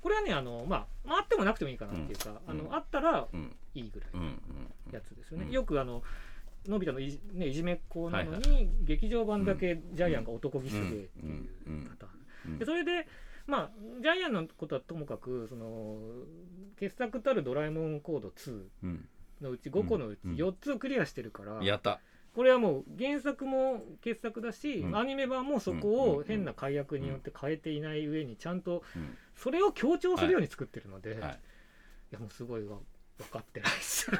[0.00, 2.54] これはねあの、まあ、まああってもなくてもいいかなっていうか、うん。
[2.54, 3.56] うんあのあったらうん。
[3.74, 4.26] いいぐらいのうん。
[4.26, 4.92] うん。
[4.92, 6.02] やつですよね、うんよくあの
[6.68, 12.58] のび太のいじ,、ね、いじめっ子なのに、はい劇場版だけジャイアンが男気すげえっていうパターン、うん。
[12.58, 13.06] でそれで
[13.46, 13.70] まあ
[14.00, 15.98] ジャイアンのことはともかくその
[16.78, 19.08] 傑作たる「ドラえもんコード2うん」
[19.40, 20.34] のうち5個のうちうん。
[20.34, 22.00] 4つクリアしてるから、やった。
[22.34, 24.96] これはもう原作も傑作だし、うん。
[24.96, 29.16] アニメ版もそこを変な解約によって変えていない上にちゃんとうん。
[29.34, 31.14] それを強調するように作ってるので、い
[32.14, 32.78] やもうすごいわ
[33.22, 33.60] 分かって。
[33.60, 34.10] ないっす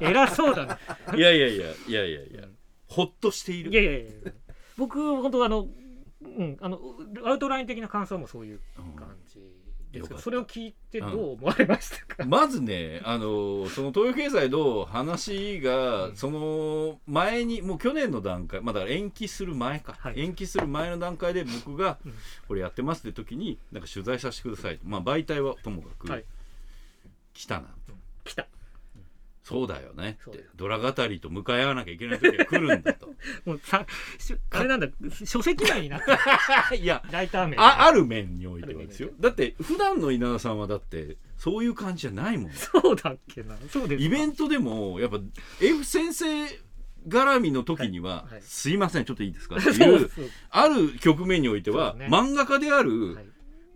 [0.00, 0.76] 偉そうだね。
[1.16, 2.42] いやいやいやいやいやいや。
[2.42, 2.56] うん。
[2.86, 3.70] ほっとしている。
[3.70, 4.32] いやいやいや
[4.76, 5.66] 僕本当あの
[6.22, 6.80] うんあの
[7.24, 9.48] アウトライン的な感想もそういううん感じです
[9.92, 10.14] けよかった。
[10.14, 16.16] どそれを聞いてどう思われましたか、まずねあのその東洋経済の話が、うん。
[16.16, 20.20] その前にもう去年の段階まあだから延期する前か、はい。
[20.20, 22.14] 延期する前の段階で僕がうん。
[22.48, 24.86] これやってますって時になんか取材させてくださいと。
[24.86, 26.24] まあ媒体はともかく、はい
[27.34, 27.68] 来たな
[28.24, 28.46] 来た。
[29.42, 30.18] そうだよね。
[30.30, 33.08] ってドラ語りと向かい合わなきゃいけない時が来るんだと。
[33.44, 33.84] もうさ
[34.18, 34.88] しあれなんだ
[35.24, 36.00] 書籍内になっ
[36.78, 37.58] いやライター名。
[37.58, 39.10] あある面においてはですよ。
[39.18, 42.52] だって普段の稲田さんはだってそういう感じじゃないもん。
[42.52, 43.56] そうだっけな。
[43.68, 44.04] そうですか。
[44.04, 45.18] イベントでもやっぱ
[45.60, 46.26] F 先生
[47.08, 48.42] 絡みの時には、はいはい。
[48.42, 50.08] すいませんちょっといいですかっていう
[50.50, 52.06] ある局面においては、ね。
[52.06, 53.31] 漫画家である、はい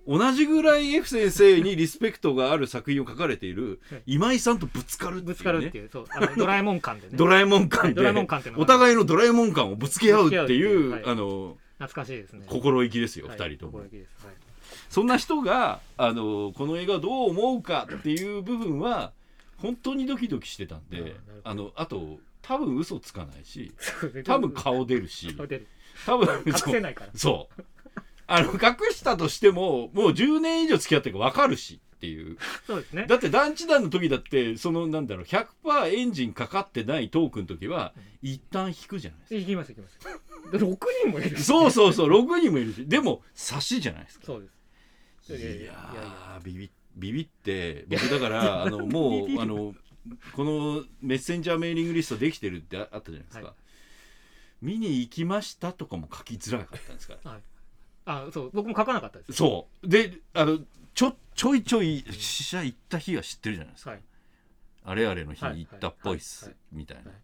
[0.07, 4.03] 同じぐらい F 先生にリスペクトがある作品を書かれているはい。
[4.07, 7.17] 今井さんとぶつかるっていう、ね、ぶつかるっていうそうあのドラえもん感でね。
[7.17, 8.03] ドラえもん感で。
[8.57, 12.45] お互いのドラえもん感をぶつけ合うっていうあの懐かしいですね。
[12.47, 13.37] 心意気ですよ、はい。
[13.39, 13.79] 二人とも。
[13.79, 13.89] はい。
[14.89, 19.13] そんな人があのこの映画どう思うかっていう部分は
[19.59, 23.73] 本当にドキドキしてたんであのあと多分嘘つかないし
[24.25, 25.67] 多分顔出るし顔出る。
[26.05, 27.11] 多分隠せないから。
[27.15, 27.63] そう
[28.27, 32.37] あの隠したとしてももう10年以上付き合ってるから分かるしっていう。
[32.67, 33.07] そうですね。
[33.09, 39.41] だって団地団の時だってそのなんだろう100%エンジンかかってないトークの時は一旦引くじゃないですか。
[39.41, 39.99] 行きます行きます。
[40.53, 42.87] 6人もいるそうそうそう6人もいるし。
[42.87, 44.27] でも差しじゃないですか。
[44.27, 45.43] そうです。
[45.43, 49.75] いやいやビビビビって僕だからあのもうあの
[50.35, 53.55] このメッセンジャーメーリングリストできてるってああったじゃないですか、はい。
[54.63, 57.31] 見に行きましたとかも書きづらかったんですから。
[57.31, 57.41] はい
[58.07, 59.89] あそう僕も書かなかったですそう。
[59.89, 60.59] であの
[60.95, 64.01] ちょちょいちょい試写行った日は知ってるじゃないですか、はい。
[64.85, 67.21] あれあれの日に行ったっぽいっす、はいはいみたいな、はい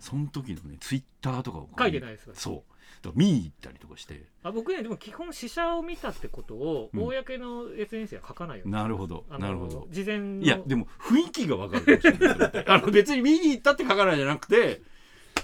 [0.00, 2.72] その時のねツイッターとかを書いてないですそう。
[3.16, 4.26] 見に行ったりとかして。
[4.44, 7.02] あ僕ねでも基本試写を見たってことをうん。
[7.02, 9.24] 公の SNS では書かないよなるほど。
[9.28, 9.88] なるほど。
[9.90, 12.64] 事前のいやでも雰囲気がわかるかもしれない。
[12.68, 14.82] あの別に見に行ったって書かないじゃなくて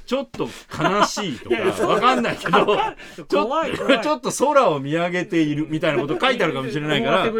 [0.08, 0.48] ちょっと
[0.82, 2.64] 悲しいとかわかんないけど
[3.28, 7.30] ちょっと空を見上げているみたいなこと書いてあるかもしれないから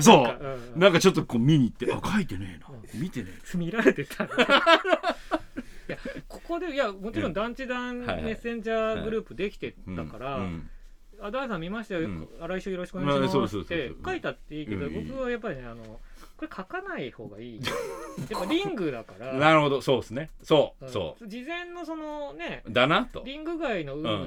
[0.00, 0.26] そ
[0.74, 0.78] う。
[0.78, 2.68] なんかちょっとこう見に行ってあ書いてねえな。
[2.94, 4.26] 見てね見られてた。
[6.26, 10.70] ここでいやもちろん団地団メッセンジャーグループできてえたから、うん
[11.26, 12.28] あダイさん見ましたよ、うん。
[12.46, 13.58] 来週よろしくお願いします。
[13.58, 15.82] って書いたっていいけど、うんいい僕はやっぱりねあの
[16.36, 17.60] これ書かない方がいい。
[18.30, 19.32] やっぱリングだから。
[19.32, 20.30] なるほどそうですね。
[20.42, 20.92] そううん。
[20.92, 23.22] そ事前のそのねうだなと。
[23.24, 24.24] リング街の云々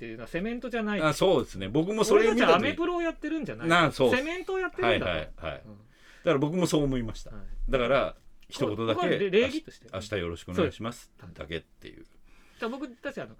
[0.00, 1.68] ていうのはセメントじゃない、あそうですね。
[1.68, 2.54] 僕もそれ見た時。
[2.54, 3.68] アメプロをやってるんじゃない。
[3.68, 4.10] なそう。
[4.10, 5.76] セメントをやってはいるんだと、はいはいだうん。
[6.24, 7.30] から僕もそう思いました。
[7.30, 7.70] はい。
[7.70, 8.16] だから
[8.48, 12.04] 一言だけ礼儀として明日よろしくお願いしますだけっていう。
[12.58, 13.36] じゃあ僕たちあの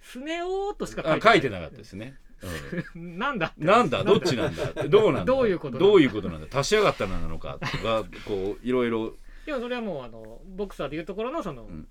[0.00, 2.18] スネ夫としかあ書いてなかったですね。
[2.24, 2.29] うん
[2.94, 4.02] なんだなんだ？
[4.04, 4.72] どっちなんだ？
[4.88, 5.24] どうなんだ？
[5.24, 5.86] どういうことなんだ？
[5.86, 6.58] どういうことなんだ？
[6.58, 9.14] 足し上がったなのかとか こういろいろ
[9.46, 11.86] でもそれはもうあのボクサーでいうところのその、ん。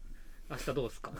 [0.51, 1.11] 明日どうすか？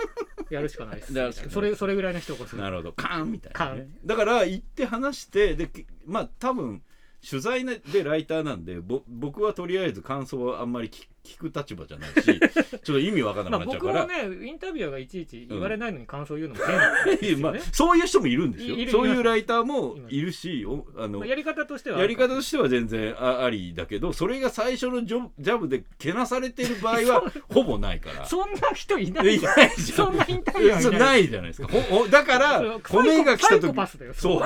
[0.50, 1.48] やるしかないです。
[1.48, 2.92] それそれぐらいの一言なるほど。
[2.92, 6.82] カーンみたいな、だから行って話してできまあ多分
[7.28, 18.76] 取材でライターなんでぼ僕はとりあえず感想はあんまり聞聞く立場じゃないし ちょっと意味わかんなくまあなっちゃうから、僕もねインタビュアーがいちいち言われないのに感想言うのも変なんですよね、 まあ、そういう人もいるんですよ。
[18.90, 28.26] そういいうライターもいるしおあのまあやり方としてはやり方としては全然あありだけどそれが最初のジョジャブでけなされてる場合は ほぼないから。
[28.26, 29.96] そんな人いないいないじゃん。
[29.96, 30.98] そんなインタビュアーい。
[30.98, 31.68] ないじゃないですか。
[31.68, 33.74] ほほだから米が来た時
[34.14, 34.42] そう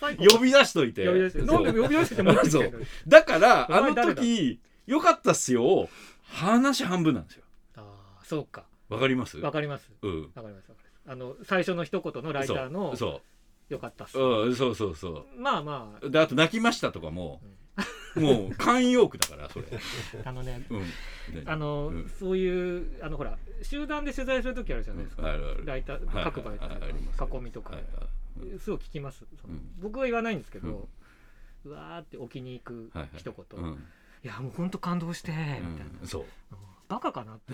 [0.00, 1.06] 呼び出しといて。
[1.06, 1.40] 呼び出して。
[1.42, 2.50] 呼び出してもらって
[3.06, 4.22] だからあのお前誰だ？
[4.22, 5.88] 時よかったっすよ。
[6.22, 7.44] 話半分なんですよ。
[7.76, 7.82] あ
[8.20, 8.64] あそうか。
[8.88, 9.38] わかります？
[9.38, 9.90] わかります。
[10.02, 10.22] うん。
[10.34, 11.12] わかりますわかります。
[11.12, 13.20] あの最初の一言のライターのそ
[13.68, 14.16] よかったっす。
[14.16, 14.96] うそう、うん、そうそう。
[14.96, 17.40] そまあまうであと泣きましたとかも、
[18.14, 19.66] もう慣用句だからそれ。
[20.24, 20.84] あ あのねうん。
[21.46, 22.08] あの、うん。
[22.18, 25.28] そういうあのほら集団で取材する時あるじゃないですか、うん。
[25.28, 25.66] あるある。
[25.66, 28.06] ライターはい各媒体はいあります囲みとか、はいはい
[28.58, 29.60] すごい聞きます、うん。
[29.80, 30.88] 僕は言わないんですけど、
[31.64, 33.10] うわーって置きに行くはいはい。
[33.16, 33.84] 一言、いうん。
[34.22, 35.66] やもう本当感動してみたいな、
[36.00, 36.22] うんそう。
[36.22, 37.52] うんバカかなって。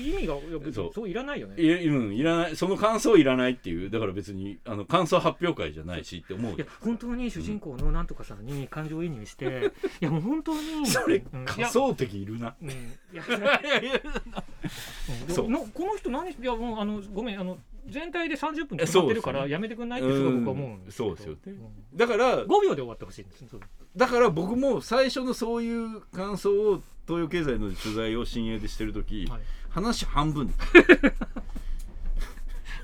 [0.00, 0.92] 意味が別にそう。
[0.94, 1.60] そういらないよね。
[1.60, 2.56] いうん、いらない。
[2.56, 3.90] その感想いらないっていう。
[3.90, 10.86] だから別にあの感想発表会じゃないしって思ういや本当に主人公のなんとかさんに感情移入して、いやもう本当に。
[10.86, 11.44] それうん。
[11.44, 12.54] 仮想的いるな。
[12.62, 12.68] うん。
[12.70, 12.72] い
[13.12, 14.00] や いやいや
[15.28, 21.52] うんそうなこの人何いやもうあのごめんあの全体で30分決まってるからやめてくんないってすごい僕は思うんですそうですよね。
[21.52, 21.96] ん。
[21.96, 23.44] だから5秒で終わってほしいんです
[23.96, 29.40] だから僕も最初のそういう感想を東洋経済の取材を新鋭でしてる時、はい。
[29.70, 30.52] 話半分。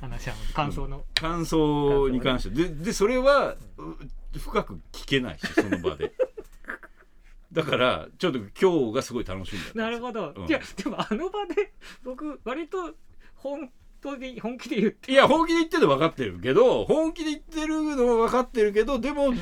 [0.01, 2.69] 話は感想の、感想に関して。
[2.69, 6.13] ででそれはう深く聞けないしその場で。
[7.53, 10.47] だからちょっと今日がすごい楽しみだなるほど、うん。
[10.47, 11.73] いやでもあの場で
[12.05, 12.95] 僕割と
[13.37, 13.71] 本
[14.07, 19.35] 当に本気で言っていや本気で言ってるの分かってるけど本気で言ってるのは分かってるけどでも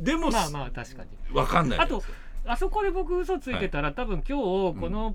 [0.00, 1.10] でもまあまあ確かに。
[1.32, 1.78] 分かんない。
[1.78, 2.02] あと
[2.46, 5.14] あそこで僕嘘ついてたら、多分今日この、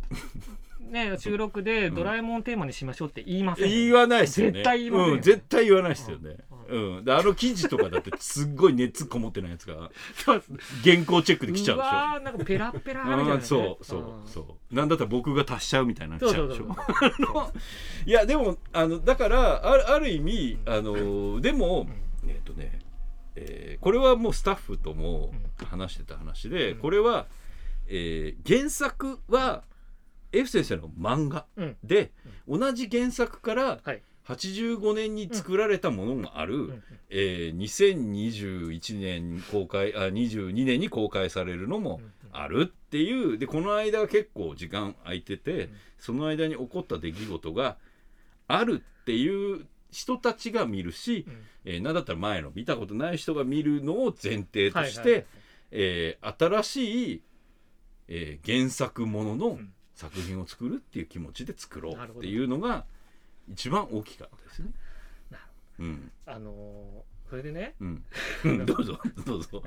[0.91, 4.53] ね収録でドラえもんテーマにしましょうって言いません、言わないですよね。
[4.53, 6.37] 絶対言いませんようん、絶対言わないですよね、
[6.69, 7.05] ううん。
[7.05, 9.91] であの記事とかだってすっごい熱こもってないやつが
[10.83, 11.95] 原稿チェックで来ちゃううでしょ。
[11.95, 14.75] わーなんかペラッペラみたいな、ね、そうそうそう。
[14.75, 16.47] なんだったら僕が足しちゃうみたいになっちゃう。
[16.47, 17.51] でしょ
[18.05, 21.87] いやでもあのだからあるある意味あのでも
[22.27, 22.79] えっ、とね、
[23.35, 25.31] えーこれはもうスタッフとも
[25.65, 26.79] 話してた話で、うん。
[26.79, 27.27] これは、
[27.87, 29.63] えー原作は
[30.35, 31.77] F 先生の漫画うん。
[31.83, 32.11] で、
[32.47, 34.01] 同じ原作からはい。
[34.27, 45.69] 85年に作られたものもある、うんえー2021年公開あ22年に公開されるのもあるっていうでこの間は結構時間空いてて、ん。
[45.99, 47.77] その間に起こった出来事が
[48.47, 51.43] あるっていう人たちが見るし、うん。
[51.65, 55.25] えー、なんだったら前の見たことない人が見るのを前提として、はい
[55.71, 57.21] えー新しい、
[58.07, 62.85] えー原作もののん作品を作るっていう気持ちで作ろうっていうのが
[63.49, 64.69] 一番大きかったですね。
[65.31, 65.43] なる
[65.79, 66.11] うん。
[66.25, 67.73] あのーそれでね。
[67.79, 68.03] うん、
[68.65, 69.63] どうぞどうぞ。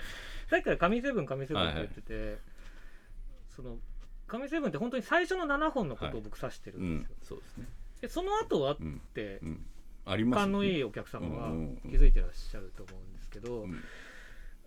[0.49, 2.38] さっきから神セブン神セブンって言ってて、
[3.51, 3.79] その
[4.29, 7.67] 神セブンって本当に最初の7本のことを僕指してるうんんですよ、、そうですね。
[8.01, 9.67] でその後はっうん、てうん、
[10.05, 10.43] あります、ね。
[10.45, 13.83] 勘のいいお客様はうんうんうん気づいてらっしゃると思うんですけど、うん。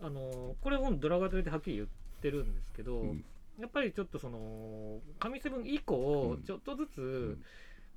[0.02, 1.90] あのこれ本ドラガトレではっきり言っ
[2.22, 3.26] てるんですけど、うん
[3.62, 7.44] やっぱりちょっとその神セブン以降うんちょっとずつん。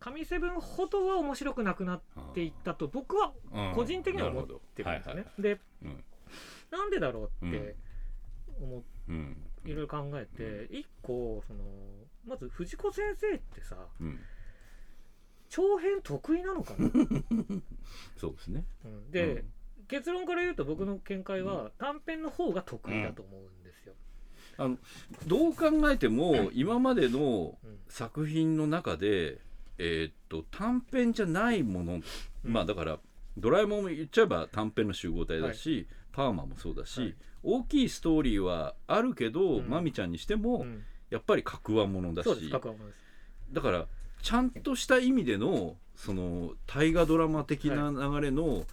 [0.01, 2.01] 神セブンほどは面白くなくなっ
[2.35, 5.25] ていったと僕はうん個人的には思ってるんですよね。
[5.39, 6.05] でうん
[6.71, 7.77] なんでだろうって
[8.61, 8.85] 思
[9.65, 11.61] いろいろ考えて、一個その
[12.27, 14.21] まず藤子先生ってさうん、
[15.49, 16.91] 長編得意なのかな、
[18.17, 18.65] そうですね。
[18.85, 19.11] うん。
[19.11, 19.45] で、
[19.89, 23.64] 結論から言うと僕の見解は短編の方が得意だと思うんですよ。
[24.57, 24.79] あの
[25.27, 27.75] どう考えても今までのうん。
[27.89, 29.39] 作品の中で、
[29.79, 32.03] えーっと短編じゃないもの、うん。
[32.43, 32.99] まあだから
[33.39, 37.15] 「ドラえもん」も言っちゃえば短編の集合体だし、パーマもそうだし、はい。
[37.43, 39.69] 大きいストーリーはあるけど、うん。
[39.69, 40.83] まみちゃんにしても、うん。
[41.11, 42.25] やっぱり格話ものだし。
[42.25, 42.97] そうです格好です。
[43.53, 43.87] だから
[44.23, 48.67] ちゃんとした意味でのその大河ドラマ的な流れの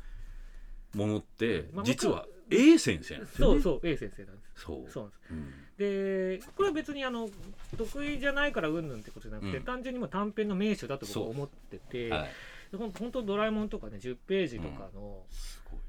[0.95, 3.25] ものって、まあ実は僕 A 先生ね。
[3.37, 4.61] そうそう A 先生なんです。
[4.61, 4.91] そう。
[4.91, 5.21] そうなんです。
[5.31, 5.53] うん。
[5.77, 7.29] でこれは別にあの
[7.77, 9.63] 得意じゃないからうんぬんってことじゃなくて、うん。
[9.63, 12.29] 単純にもう短編の名手だと僕は思ってて、はい、
[12.71, 15.79] でほん本当ドラえもんとかね10ページとかの、すごい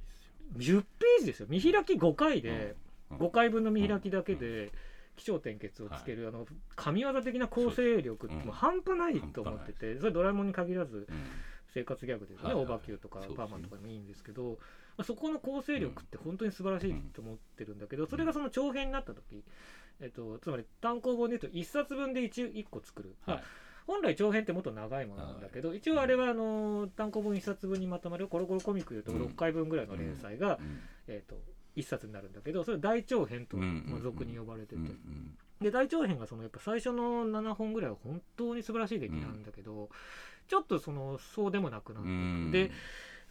[0.58, 0.80] ですよ。
[0.80, 1.46] 10ページですよ。
[1.48, 2.76] 見開き5回で、
[3.10, 3.16] うん。
[3.18, 4.70] 5回分の見開きだけで
[5.16, 6.46] 起承転結をつける、あの
[6.76, 8.46] 神業的な構成力ってうん。
[8.46, 11.16] もう半端ないと思ってて、それドラえもんに限らずうん。
[11.74, 12.62] 生活ギャグでね、はいはい。
[12.64, 14.58] オーバーキューとかパーマンとかでもいいんですけど、
[14.96, 19.44] まあ、そこの構成力って本当に素晴らしいと思ってるんだけど、それがその長編になった時、
[20.00, 23.44] えっと、つまり単行本で言うと1冊分で 1, 1個作る、まあはい
[23.86, 30.80] 本来長編ってもっと長いものなんだけど、一応あれはあの単行本1冊分にまとまるコロコロコミックで言うと6回分ぐらいの連載が、うん。
[31.08, 31.36] えっと
[31.76, 33.56] 1冊になるんだけどそれ大長編と
[34.02, 35.36] 俗に呼ばれてて、うんうん。
[35.60, 39.88] で大長編がそのやっぱ最初の7本ぐらいは本当に素晴らしい出来なんだけど、
[40.48, 42.50] ちょっとそのそうでもなくなってうん。
[42.52, 42.70] で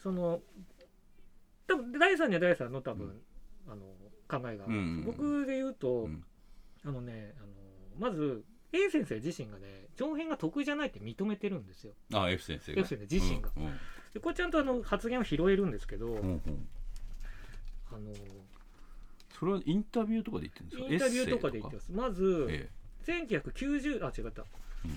[0.01, 0.41] その
[1.71, 3.21] 多分第3には第3の多分、
[3.67, 3.81] あの
[4.27, 4.65] 考えが
[5.05, 6.23] 僕で言うと、うん。
[6.83, 7.47] あのねあの
[7.99, 11.93] まず A 先生自身がね長編が得意じゃないって認めてるんですよ。
[12.13, 12.81] あ F 先生が。
[12.81, 13.49] F 先生自身が。
[13.55, 13.71] うんうん。
[14.13, 16.15] でこれちゃんとあの発言を拾えるんですけど、うんう
[16.49, 16.67] ん。
[17.91, 18.13] あの
[19.37, 20.93] それはインタビューとかで言ってるんですか？
[20.93, 21.91] インタビューとかで言ってます。
[21.91, 22.69] まず、え
[23.05, 24.41] 1990あ違った。
[24.41, 24.87] え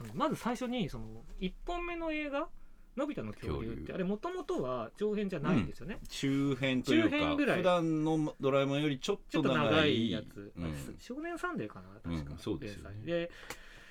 [0.00, 0.06] うん。
[0.06, 1.06] あのまず最初にその
[1.40, 2.48] 1本目の映画
[2.96, 7.58] 「のび太の恐竜」ってあれもともとは長編じゃないんですよね、中編というかぐらい。
[7.58, 10.96] 普段のドラえもんよりちょっと長長いいやつ、うん。
[10.98, 13.04] 少年サンデーかな確か、うんそうですよね。
[13.04, 13.30] で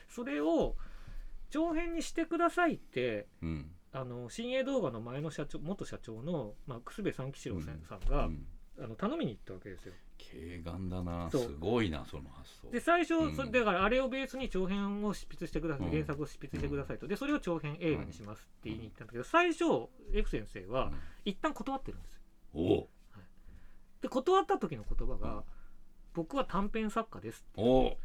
[0.08, 0.76] それを
[1.50, 3.72] 長編にしてくださいってうん。
[3.94, 8.48] あの新鋭動画の前の社長元社長の、まあ、楠部三吉郎さんが、うん。
[8.80, 9.94] あの頼みに行ったわけですよ
[10.32, 11.30] 軽眼だな。
[11.30, 12.72] すごいなその発想。
[12.72, 13.36] で最初、うん。
[13.36, 15.92] それだからあれをベースに長編を執筆してください、うん。
[15.92, 17.08] 原作を執筆してくださいと。
[17.08, 19.64] でそれを長編映画にしますって言いに行ったんだけど最初
[20.14, 21.00] F 先生はうん。
[21.26, 22.22] 一旦断ってるんですよ。
[22.54, 22.88] お
[24.02, 25.44] で断った時の言葉が、うん。
[26.14, 27.98] 僕は短編作家ですおお。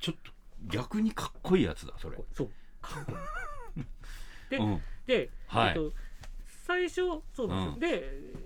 [0.00, 0.32] ちょっと
[0.68, 2.18] 逆にかっこいいやつだそれ。
[2.32, 2.50] そう。
[2.80, 3.12] かっこ
[3.76, 3.84] いい。
[4.50, 4.82] でうん。
[5.06, 5.68] で、はい。
[5.70, 5.92] えっと、
[6.72, 8.00] 最初そうなんですよ、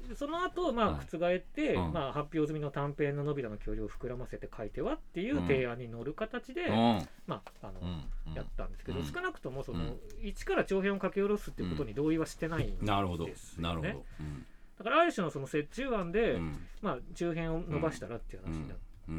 [0.08, 1.92] でその後まあはい覆って、うん。
[1.92, 7.08] まあ、発表済みの短編ののび太の恐竜を膨らませて書いてはっていう提案に乗る形で、うん。
[7.26, 7.80] まああの、
[8.26, 8.34] うん。
[8.34, 9.04] やったんですけど、うん。
[9.04, 10.00] 少なくともその、うん。
[10.22, 13.28] 一から長編を書き下ろすっていうことに同意はしてないんですよね、なるほど。
[13.58, 13.88] なるほど。
[14.20, 14.46] うん。
[14.78, 16.68] だからある種のその折衷案で、うん。
[16.82, 18.76] まあ、中編を伸ばしたらっていう話になっ
[19.08, 19.14] うん。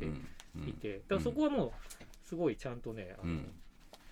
[0.00, 0.26] うん。
[0.56, 0.62] うん。
[0.64, 0.70] て。
[0.70, 1.72] いて、だからそこはもう
[2.24, 3.52] すごいちゃんとねあの、うん。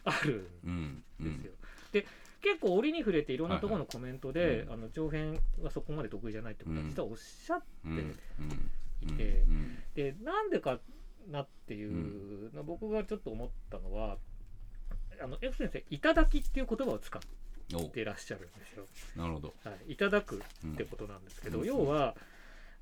[0.05, 0.71] あるうん。
[0.71, 1.05] ん。
[1.21, 1.53] ですよ。
[1.93, 2.07] で
[2.47, 4.67] 結構折に触れていろんなところのコメントで、はいはい。
[4.71, 6.89] あの長編はそこまで得意じゃないってことはうん。
[6.89, 9.79] 実はおっしゃって、いてうん。
[9.95, 10.79] でなんでか
[11.29, 14.19] なっていうの、僕がちょっと思ったのは
[15.21, 17.21] あの F 先生「いただき」っていう言葉を使っ
[17.75, 18.87] おてらっしゃるんですよ。
[19.17, 19.55] なるほど。
[19.65, 21.67] はい、いただくうんってことなんですけど、うん。
[21.67, 22.15] 要は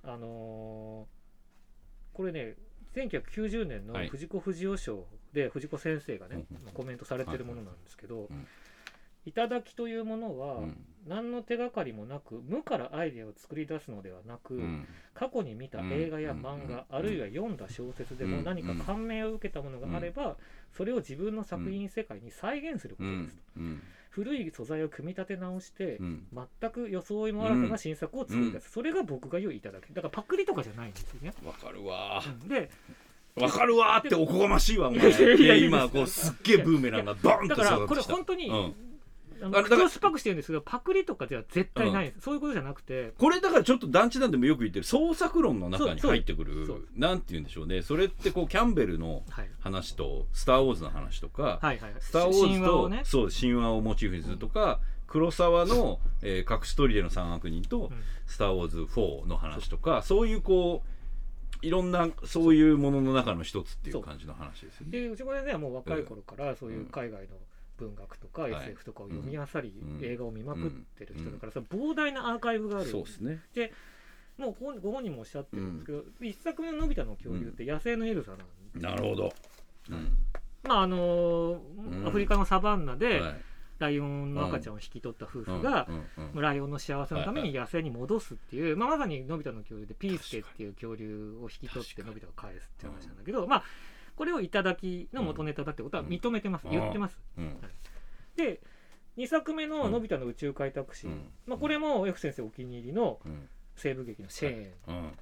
[0.03, 2.55] あのーこれね
[2.95, 4.09] 1990年のはい。
[4.09, 6.73] 藤子不二雄賞で藤子先生がね、うん。
[6.75, 8.47] コメントされてるものなんですけど、うん
[9.27, 10.77] 頂きというものは、うん。
[11.07, 14.89] 何の手がかりもなく無からアイデアを作り出すのではなく、うん。
[15.15, 16.97] 過去に見た映画や漫画、うん。
[16.97, 18.45] あるいは読んだ小説でもうん。
[18.45, 20.37] 何か感銘を受けたものがあれば、
[20.77, 23.83] それを自分の作品世界に再現するこうんとですと、うん。
[24.11, 26.27] 古い素材を組み立て直して、うん。
[26.61, 31.33] 全く装いも新たな新作を作り出す、それが僕が言ういただきだからパクリとかじゃないんですよね。
[31.45, 32.23] わかるわ。
[32.25, 32.49] うん。
[32.49, 32.71] で
[33.37, 35.59] わかるわーっておこがましいわお前。
[35.59, 38.75] 今こうすっげえブーメランがバンとだからこれ本当に、うん
[39.47, 43.13] あの酸っぱくしてるんですけどパクリとかでは絶対ないです、そういうことじゃなくて。
[43.19, 47.83] これだからちょっと団地なんでもよく言ってる創作論の中に入ってくるなんて言うんでしょうね。
[47.83, 49.49] それってこうキャンベルのはい。
[49.61, 53.01] 話と「スター・ウォーズ」の話とかはいはい「スター・ウォーズと」ね。
[53.05, 64.93] そう神話をモチーフにするとか黒沢の、えー隠し砦の三悪人とうん「スター・ウォーズ4」の話とかそういうこういろんなそういうものの中の一つっていう感じの話ですよね。
[65.01, 67.37] でうちこれねもう若い頃からそういう海外の
[67.79, 68.53] 文学とかはい。
[68.53, 70.05] SF とかを読み漁り、うん。
[70.05, 72.91] 映画を見まくってる人だからさ膨大なアーカイブがある。
[72.91, 73.41] そうですね。
[74.37, 79.33] もうごご本人もおっしゃってるんですけど、一作目の「のび太の恐竜」って野生のエルサなんで、なるほど。
[79.91, 80.17] うん。
[80.65, 81.63] まああの
[82.07, 83.41] アフリカのサバンナではい。
[83.81, 85.45] ライオンの赤ちゃんを引き取った夫うん。
[85.45, 85.89] 婦が、
[86.37, 93.65] ライオンの幸せのために野生に戻すっていう、まあ、まさにのび太の恐竜でピースケっていう恐竜を引き取ってのび太が返すっていう話なんだけど、まあ
[94.17, 96.71] これを頂きの元ネタだってことは認めてます、うん。
[96.71, 97.19] 言ってます。
[97.39, 97.57] うん。
[98.37, 98.61] で
[99.17, 101.31] 2作目の「のび太の宇宙開拓史」うん。
[101.47, 103.49] まあ、これも F 先生お気に入りのうん。
[103.77, 105.13] 西部劇の「シェーンうん」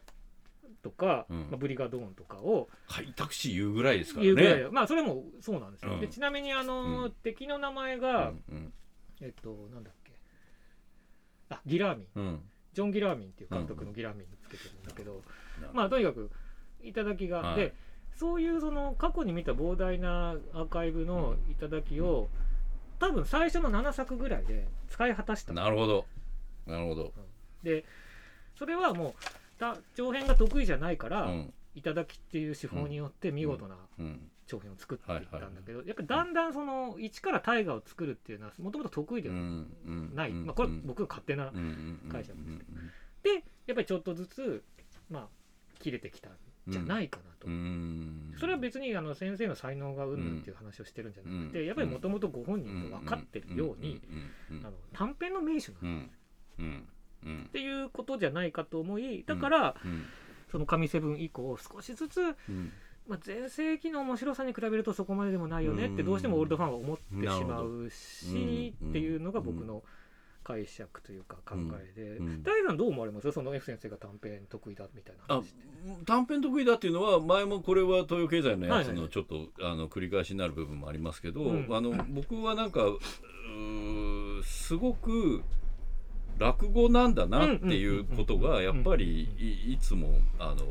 [0.82, 1.38] とか、うん。
[1.50, 4.68] まあ、ブリガドーンとかを開拓史言うぐらいですからね。
[4.70, 6.00] まあそれもそうなんですよ、うん。
[6.00, 7.10] でちなみにあの、うん。
[7.22, 8.32] 敵の名前うが、
[9.20, 10.12] えっとなんだっけ。
[11.50, 12.08] あギラーミン。
[12.14, 12.42] うん。
[12.72, 15.22] ジョン・ギラーミンっていう監督のギラーミンにつけてるんだけど、
[15.74, 16.30] まあとにかく
[16.82, 17.56] 頂きが、はい。
[17.56, 17.74] で
[18.16, 22.28] そういうその過去に見た膨大なアーカイブの頂きを、
[22.98, 25.52] 多分最初の7作ぐらいで使い果たした。
[25.52, 26.04] なるほど。
[26.66, 27.12] なるほど。
[27.62, 27.84] で
[28.56, 31.52] それはもうた長編が得意じゃないから、うん。
[31.74, 34.30] 頂きっていう手法によって見事なうん。
[34.46, 40.46] 長編を作っていったんだけど、やっぱりだんだんその一から大河を作るっていうのはもともと得意ではない、うん。
[40.46, 41.50] まあ、これ僕の勝手な、
[42.10, 42.66] 解釈です。
[43.22, 43.30] で
[43.66, 44.62] やっぱりちょっとずつ
[45.10, 45.28] まあ
[45.78, 46.28] 切れてきた。
[46.28, 46.32] ん
[46.68, 48.34] じゃないかなと、うん。
[48.38, 51.66] それは別にあの先生の才能がうんぬんっていう話をしてるんじゃなくて、うん。
[51.66, 54.00] やっぱりもともとご本人も分かってるように、
[54.50, 54.58] うん。
[54.58, 54.66] うん。
[54.66, 56.10] あの短編の名手なんだうん。
[56.58, 56.88] うん。
[57.24, 57.44] うん。
[57.48, 60.04] っていうことじゃないかと思いだから、うん。
[60.50, 62.72] その神セブン以降少しずつ、うん。
[63.08, 68.90] まあ、前世紀の面白さに比べるとそこまででもないよねってどうしてもオールドファンは思ってしまうし、うん。
[68.90, 69.82] っていうのが僕の
[70.44, 72.26] 解釈というか考えで、うん。
[72.26, 73.30] うん大さんどう思われます？
[73.32, 75.42] その F 先生が短編得意だみたいな
[76.06, 78.96] 短編得意だっていうのは前もこれは東洋経済のやつはいはいはい。
[78.96, 81.66] のちょっとあの繰り返しになる部分もありますけど、うん。
[81.70, 82.80] あの僕はなんか
[84.44, 85.42] すごく
[86.38, 90.64] 落語なんだなっていうことがやっぱりいいつもあの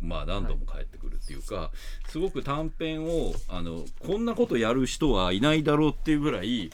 [0.00, 1.70] まあ何度も返ってくるっていうか
[2.08, 6.70] すごく短編をあのこんなことやる人はいないだろうっていうぐらい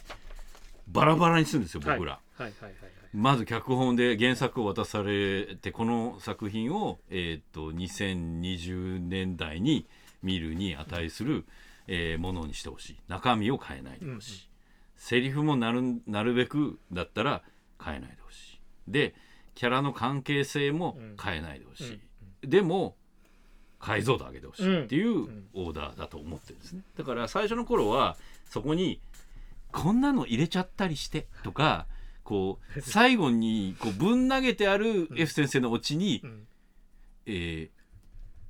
[0.87, 2.19] バラバラにするんですよ僕ら。
[3.13, 9.87] まず脚本で原作を渡されてこの作品を、えー、と2020年代に
[10.21, 11.45] 見るに値する、
[11.87, 12.97] えーものにしてほしい。
[13.07, 14.55] 中身を変えないでほしい、うん
[14.97, 17.43] セリフもなるなるべくだったら
[17.83, 18.59] 変えないでほしい。
[18.87, 19.13] で
[19.53, 21.99] キャラの関係性も変えないでほし
[22.43, 22.95] い、でも
[23.79, 26.81] 解像度上げてほしいっていうオーダーだと思ってるんですね。
[26.97, 28.17] だから最初の頃は
[28.49, 28.99] そこに
[29.75, 31.85] こんなの入れちゃったりしてとか
[32.23, 36.47] こう 最後にこうぶん投げてある F 先生のオチに、うん。
[37.27, 37.75] えー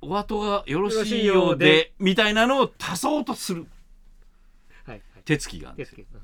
[0.02, 3.66] お後がよろしいようでみたいなのを足そうとする。
[4.84, 5.02] はいはい。
[5.24, 6.20] 手つきがあるんですすけど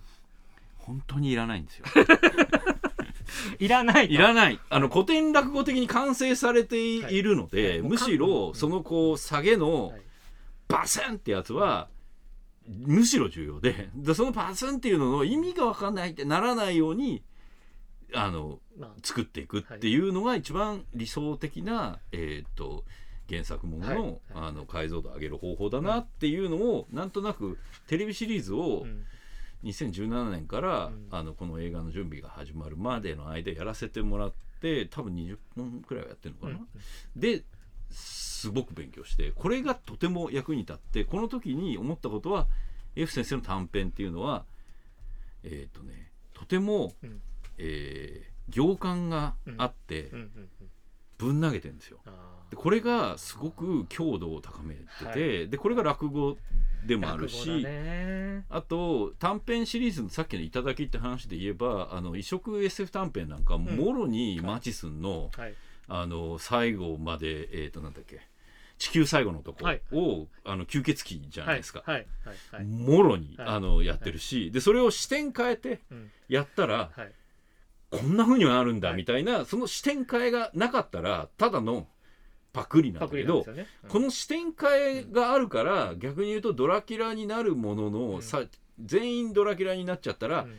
[0.77, 1.87] 本当にいらないんですよ。
[3.59, 4.61] いらないといらない。
[4.69, 7.83] あの古典落語的に完成されているので、はい。
[7.83, 10.03] むしろそのこう下げのはい。
[10.69, 11.89] バスンってやつは
[12.69, 17.23] むしろ重要で でそのバスンっていうのの意味が分かんないってならないように
[18.15, 18.91] あのまあ。
[19.03, 22.85] 作っていくっていうのが一番理想的な、えー、と
[23.29, 24.03] 原作ものの,、はい。
[24.03, 24.19] はい。
[24.35, 29.05] あの解像度を上げる方法だなっていうのを、なんとなくテレビシリーズをうん。
[29.65, 31.07] 2017年から、うん。
[31.11, 36.59] あのこの映画の準備が始まるまでの間やらせてもらって多分20本くらいはやってるのかな。
[36.59, 36.59] う
[37.19, 37.21] ん。
[37.21, 37.45] で
[38.43, 42.47] すごく勉強してこれがとても役に立ってこの時に思ったことは
[42.97, 44.45] F 先生の短編っていうのは
[45.45, 47.21] えっ、とねとても、うん。
[47.59, 50.23] えー行間があってうんうん
[50.61, 50.69] うん。
[51.19, 51.99] ぶん投げてるんですよ。
[52.05, 52.11] あ
[52.51, 54.83] でこれがすごく強度を高めて
[55.15, 56.37] て、でこれが落語
[56.85, 65.55] でもあるし、ね、あと短編シリーズのさっきの「頂き」って話で言えばあの異色 SF 短編なんかもろにマチスンの,、はい。
[65.87, 68.21] あの最後までえっ、となんだっけ
[68.83, 69.81] 地球最後のとこを、はい。
[70.45, 71.85] あの吸血鬼じゃないですか、
[72.65, 73.49] もろに、はい。
[73.51, 76.11] あのやってるし、でそれを視点変えてうん。
[76.29, 77.13] やったら、はい。
[77.93, 78.97] こんな風にはなるんだはい。
[78.97, 81.87] みたいな、その視点変えがなかったらただの
[82.53, 83.47] パクリなんだけど
[83.89, 88.23] この視点変えがあるから、逆に言うとドラキュラになるものの、うん。
[88.23, 88.43] さ
[88.85, 90.59] 全員ドラキュラになっちゃったら、うん。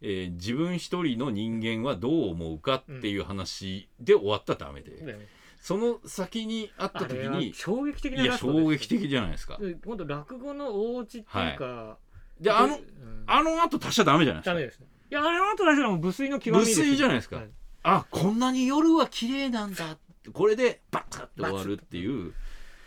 [0.00, 5.28] えー自分一人の人間はどう思うかっていう話で終わったらダメで、
[5.64, 9.56] その先にあった時に衝撃的いやなラストです衝撃的じゃないですか。
[9.58, 11.24] で本当落語のお家っていう
[11.56, 11.96] か、
[12.38, 13.24] であのうん。
[13.26, 14.52] あの後足しちゃダメじゃないですか。
[14.52, 14.66] ダメ。
[14.66, 14.86] ですね。
[15.10, 16.84] いやあれの後出したらもう無粋の極みですよ。
[16.84, 17.36] 無粋じゃないですか。
[17.36, 17.50] はい。
[17.82, 19.96] あこんなに夜は綺麗なんだ。
[20.34, 22.34] これでバッって終わるっていう。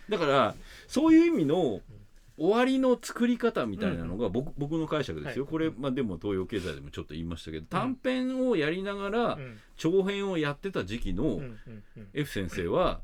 [0.08, 0.56] だから
[0.88, 1.82] そういう意味の
[2.38, 5.52] 終わりの作り方みたいなのが僕,、僕の解釈ですよ、はい。
[5.52, 9.58] これ、まあ、でも東洋経済でもちょっと言いましたけど、短編をやりながらうん。
[9.76, 11.42] 長編をやってた時期の
[12.14, 13.02] F 先生は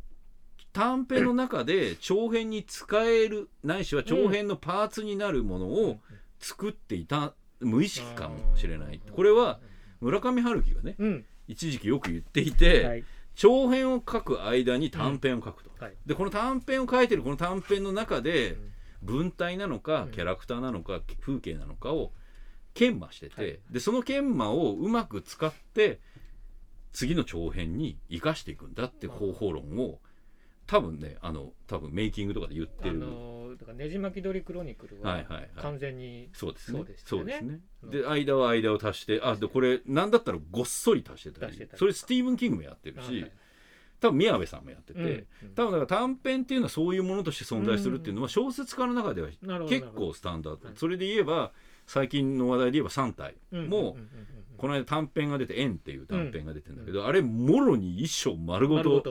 [0.71, 5.99] 短編の中で長編に使えるないしは長編のパーツになるものを
[6.39, 9.01] 作っていた無意識かもしれない。
[9.15, 9.59] これは
[10.01, 11.25] 村上春樹がねうん。
[11.47, 13.03] 一時期よく言っていて、はい。
[13.35, 15.93] 長編を書く間に短編を書くと、はい。
[16.05, 18.72] でこの短編を書いてるこの短編の中でうん
[19.03, 20.11] 文体なのかうん。
[20.11, 22.11] キャラクターなのか風景なのかを
[22.73, 23.59] 研磨してて、はい。
[23.71, 25.99] でその研磨をうまく使って
[26.91, 29.99] 次の長編に生かしていくんだって方法論を
[30.65, 35.49] 多分ねあの多分メイキングとかで言ってある、のーだからねじ巻き鳥クロニクルははいはいはい。
[35.57, 36.79] 完全にそうですね。
[37.05, 37.59] そうですね。
[37.83, 37.89] うん。
[37.89, 43.31] で間は間を足してあでこれなんだったらごっそり足してたりそれスティーブン・キングもやってるし、はい
[44.03, 45.25] 多分宮部さんもやってて、うんうん
[45.55, 49.29] 多分だから短編っていうのはそういうものとして存在するっていうのは小説家の中では
[49.69, 51.51] 結構スタンダード、はいそれで言えば
[51.85, 53.97] 最近の話題で言えば3体も
[54.57, 59.03] この間短編が出て「縁」っていう短編が出てるんだけど、あれもろに一章丸ごと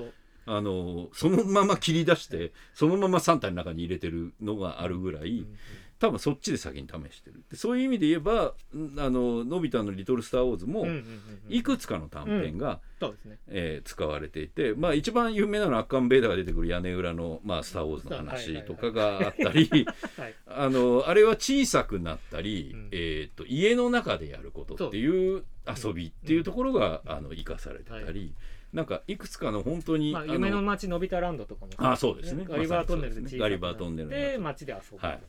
[0.47, 5.57] あのそのまま切り出してそのまま3体の中に入れてるのがあるぐらい、うん
[6.03, 7.44] 多分そっちで先に試してる。
[7.48, 10.84] でそういう意味で言えばんあののび太の「リトル・スター・ウォーズ」も
[11.48, 12.80] いくつかの短編が、
[13.46, 19.86] えー使われていて、まあ、一番有名なのはアッカンベーダーが出てくる屋根裏の、まあ、スター・ウォーズの話とかがあったり
[20.16, 20.34] はい。
[20.46, 22.88] あのあれは小さくなったり、うん。
[22.90, 28.42] えー、と家の中でやることっていう遊びっていうところが、あの生かされてたり、は
[28.72, 32.44] なんかいくつかの本当に、まあ夢の街のび太ランドとかもあそうですね。
[32.48, 35.20] ガリバートンネルでガリバートンネルので街で遊ぶとかはい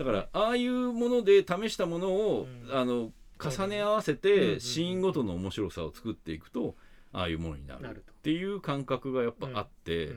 [0.00, 2.74] だからああいうもので試したものを、うん。
[2.74, 6.74] あの重ね合わせてシーンごとの面白さを作っていくと
[7.12, 8.04] ああいうものになる。
[8.10, 10.12] っていう感覚がやっぱあって。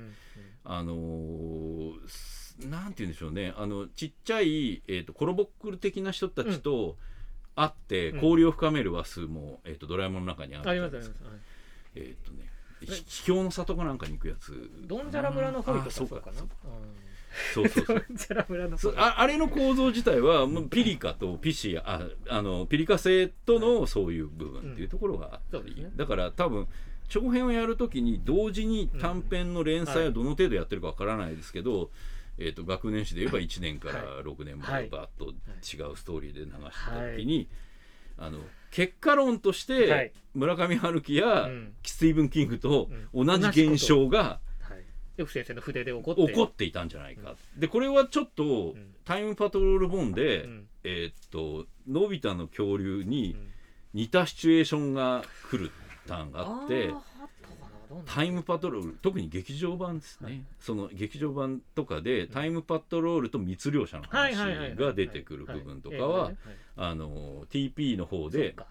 [0.63, 3.53] あのーすなんて言うんでしょうね。
[3.57, 6.95] あのちっちゃい、えー、とコロボックル的な人たちと
[7.55, 8.15] 会ってうん。
[8.15, 10.93] 交流を深める話数も、えー、とドラえもんの中にあったあんです。
[10.93, 11.23] りますあります。
[11.25, 11.39] はい。
[11.95, 12.49] えっ、とね
[12.81, 14.69] ひ秘境の里かなんかに行くやつ。
[14.85, 16.41] ドンジャラ村のホイとかあそうかな
[17.53, 17.85] そうそう
[18.77, 18.95] そう。
[18.97, 25.91] ああれの構造自体はもうピリカとピシアああのピリカ星とのそういう部分っていうところがあったり、うんね。
[25.95, 26.67] だから多分
[27.09, 31.91] 長編をやるときに同時に短編の連載をどの程度やってるかわからないですけど、
[32.37, 36.59] えー、と学年誌で言えば1年からはい6年まはいでバーッと違うストーリーで流して
[36.89, 37.47] た時に、
[38.17, 38.39] あの
[38.71, 40.11] 結果論として、はい。
[40.33, 41.73] 村上春樹やうん。
[41.83, 43.27] スティーブン・キングとうん。
[43.27, 44.39] 同じ現象が
[45.31, 47.35] 先生の筆で起こって起こっていたんじゃないか。
[47.57, 48.73] でこれはちょっとん。
[49.05, 50.67] タイムパトロール本で、うん。
[50.83, 53.53] えーっとのび太の恐竜にうん。
[53.93, 55.71] 似たシチュエーションが来る
[56.07, 56.91] ターンがあって
[58.07, 60.41] タイムパトロール特に劇場版ですね、はい。
[60.59, 64.35] その劇場版とかでタイムパトロールと密漁者の話
[64.75, 66.31] が出てくる部分とかは
[66.75, 68.65] TP の方でか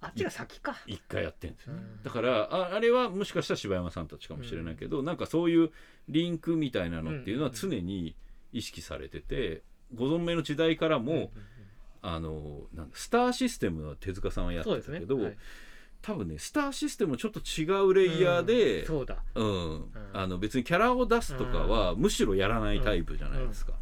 [0.00, 0.76] あっちが先か。
[0.86, 1.74] 一回やってるんですよ。
[1.74, 2.02] ねうん。
[2.02, 5.70] だからああれはもしかしたら柴山さんたちかもしれないけど、なんかそういう
[6.08, 8.16] リンクみたいなのっていうのは常に
[8.52, 9.62] 意識されてて
[9.94, 11.30] ご存命の時代からも、うんうんうん。
[12.02, 15.36] あのなんだスターシステムは手塚さんはやってたけど、はい
[16.02, 19.16] 多分ねスターシステムちょっと違うレイヤーで、うんそうだ。
[19.34, 19.84] うん。
[20.12, 23.74] あの別にキャラを出すとかは、むしろやらないタイプじゃないですか、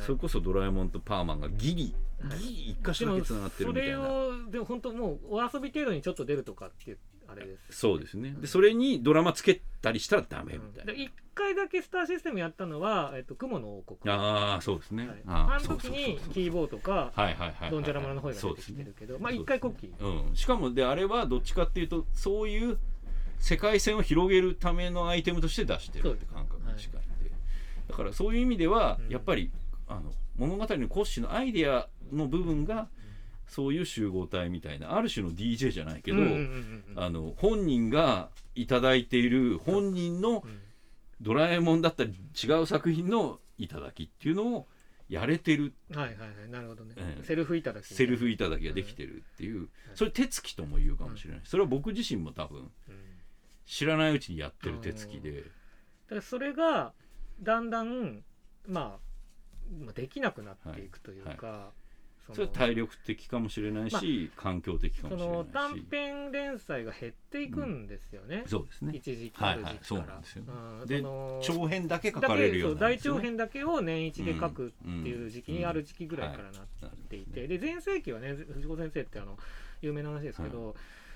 [0.00, 3.96] それこそドラえもんとパーマンがギリはいギリ一箇所だけつながってるみたいな。
[3.96, 6.96] それをでも本当もうお遊び程度にちょっと出るとかって
[7.28, 7.78] あれです。
[7.78, 8.34] そうですね。
[8.40, 15.22] でそれにドラマつけたりしたらダメみたいな、で一回だけスターシステムやったのは「えっと、雲の王国」ああそうですね、はい。
[15.26, 22.78] ああの時にキーボーとかはいはいはいはいドンジャラ村の方が出てきてるけどまあ一回コッキーうん、しかもであれはどっちかっていうとそういう
[23.38, 27.30] 世界線を広げるためのアイテムとして出してるって感覚に近いんで、
[27.88, 29.12] だからそういう意味ではうん。
[29.12, 29.50] やっぱり
[29.88, 32.88] あの物語の骨子のアイデアの部分が
[33.46, 40.60] そういう集合体みたいなある種の DJ じゃないけど、うんうんうんうんあの本人がいただいている本人のうん
[41.20, 44.68] 「ドラえもん」だったり違う作品の頂きっていうのを
[45.08, 45.72] やれてる。
[45.94, 47.24] はいはいはいなるほどね、ええ。
[47.24, 51.40] セルフいただきセルフ頂きができてるっていうそれ手つきとも言うかもしれない。
[51.44, 52.70] それは僕自身も多分うん。
[53.66, 55.42] 知らないうちにやってる手つきで。
[55.42, 55.48] だ
[56.10, 56.92] からそれが
[57.40, 58.22] だんだん
[58.66, 59.06] まあ
[59.84, 61.72] まあできなくなっていくというか、その
[62.32, 65.46] それは体力的かもしれないし環境的かそもしれないし。
[65.46, 68.92] の短編連載が減っていくんですよね、そうですね。
[68.94, 69.78] 一時期から、はいはい。
[69.82, 70.44] そうなんですよ。
[70.46, 71.40] うん。
[71.42, 74.70] 長編だけ書かれるよそう大長編だけを年一で書くっ
[75.02, 76.58] ていう時期にある時期ぐらいからな
[76.88, 79.38] っていて、で全盛期はね藤子先生ってあの
[79.80, 80.74] 有名な話ですけど、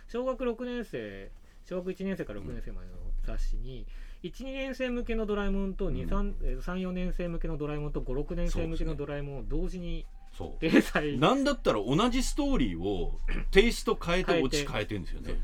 [0.09, 1.31] 小学6年生
[1.65, 2.95] 小学1年生から6年生までの
[3.25, 3.87] 雑誌に、
[4.23, 5.95] 12年生向けのドラえもんとうん。
[5.95, 10.07] 34年生向けのドラえもんと56年生向けのドラえもんを同時に
[10.41, 11.19] そう。
[11.19, 13.19] なんだったら同じストーリーを
[13.51, 15.35] テイスト変えて変えてオチ変えてるんですよね。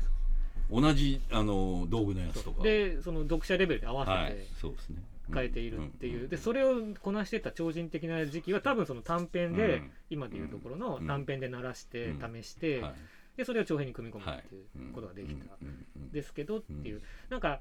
[0.69, 4.31] 同じあの道具のやつとかでその読者レベルで合わせはい。
[4.33, 5.01] てそうですね。
[5.33, 6.29] 変えているっていう、ん。
[6.29, 9.91] でそれをこなしてた超人的な時期は多分その短編で、うん。
[10.09, 11.07] 今でいうところのうん。
[11.07, 12.41] 短編で鳴らしてうん。
[12.43, 12.93] 試して、はい。
[13.37, 14.59] でそれを長編に組み込むはいってい。
[14.59, 15.67] うことができたうん。
[15.67, 15.85] うん。
[15.97, 16.11] うん。
[16.11, 17.59] ですけどっていう、なんか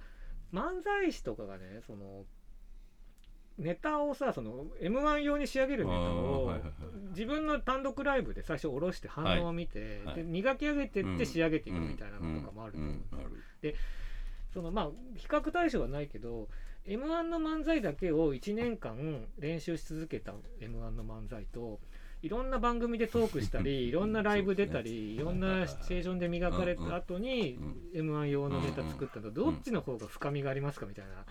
[0.52, 2.24] 漫才師とかがねその
[3.58, 6.52] ネタをさその m 1用に仕上げるネタを
[7.10, 10.16] 自分の単独ライブで最初下ろして反応を見て、はい。
[10.16, 13.18] で磨き上げてって仕上げていくみたいなうんのとかもあると思う、うん。
[13.18, 13.22] あ
[13.62, 13.74] る
[14.52, 16.48] そのまあ比較対象はないけど
[16.84, 21.80] m 1の漫才だけを1年間練習し続けた m 1の漫才と
[22.22, 22.50] いろん。
[22.50, 24.12] な番組でトークしたりいろん。
[24.12, 25.40] なライブ出たり、いろん。
[25.40, 27.58] なシチュエーションで磨かれた後に
[27.94, 31.24] m 1用のネタ作ったのどっちの方が深みがありますかみたいな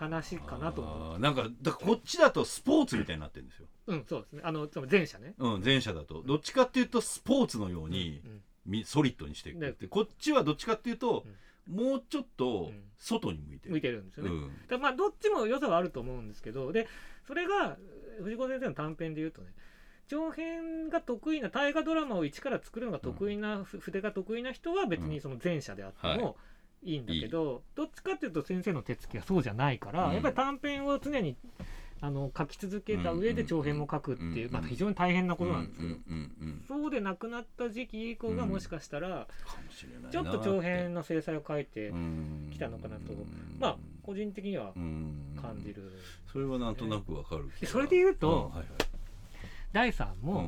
[0.00, 1.18] 話かなと思う。
[1.18, 4.42] なんかだこっちだとスポーツみたいになってるんですよ、うん、そうですね。
[4.44, 5.34] あの、前者ね。
[5.38, 6.22] うん、前者だと。
[6.26, 8.42] どっちかっていうとスポーツのようにうん。
[8.66, 9.86] みソリッドにしていくって。
[9.86, 11.24] こっちはどっちかっていうと
[11.68, 12.82] もうちょっとうん。
[12.96, 13.72] 外に向いてる。
[13.72, 14.30] 向いてるんですよね。
[14.30, 14.48] うん。
[14.48, 16.86] だからまあどっちも良さはあると思うんですけどで
[17.26, 17.76] それが
[18.22, 19.48] 藤子先生の短編で言うとね
[20.10, 26.34] 長編が得意な大河ドラマを一から作るのが得意な、ふ筆が得意な人は別にその前者であってもい
[26.82, 30.12] いんだけど、どっちかっていうと先生の手つきはそうじゃないから、うん。
[30.14, 31.36] やっぱり短編を常に
[32.00, 34.52] あの書き続けた上で長編も書くっていう、うん。
[34.52, 35.88] まあ、非常に大変なことなんですよ。
[35.88, 39.26] うんうんうんそうでなくなった時期以降がもしかしたら、
[40.10, 42.50] ちょっと長編の制裁を書いて、うん。
[42.52, 43.12] きたのかなと。
[43.58, 45.36] まあ個人的にはうん。
[45.40, 45.92] 感じる。
[46.32, 48.52] それはなんとなくわかるそれで言うと
[49.72, 50.46] 第3も、うん。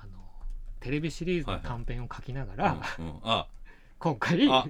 [0.00, 0.24] あの
[0.80, 2.80] テレビシリーズの短編を書きながら、
[3.98, 4.66] 今回あ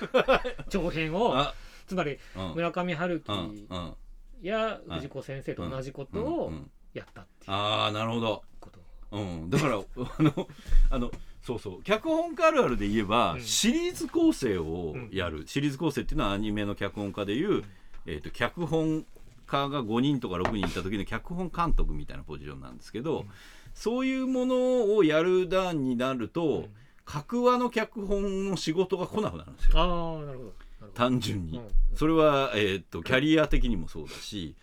[0.68, 1.54] 長編をあ
[1.86, 2.54] つまりうん。
[2.54, 3.94] 村上春樹うんうん。
[4.42, 6.70] や藤子先生と同じことをうんうん。
[6.94, 8.42] やったっていうああなるほど。
[8.60, 8.80] こと、
[9.12, 10.48] うん、だから あの
[10.90, 11.10] あの
[11.42, 11.82] そうそう。
[11.82, 13.40] 脚本家あるあるで言えば、うん。
[13.40, 17.64] シリーズ構成をやる、シリーズ構成っていうのはアニメの脚本家でいう、ん。
[18.06, 19.04] えー、と脚本
[19.46, 23.30] 家が5人とか6人いた時の脚本監督みたいなポジションなんですけど、うん。
[23.74, 26.74] そういうものをやる段になると、うん
[27.04, 29.78] 格話の脚本の仕事が来なくなるんですよ。
[29.78, 30.52] ああなるほど。
[30.94, 31.58] 単純に。
[31.58, 31.68] うん。
[31.94, 34.56] それは、えー、とキャリア的にもそうだし、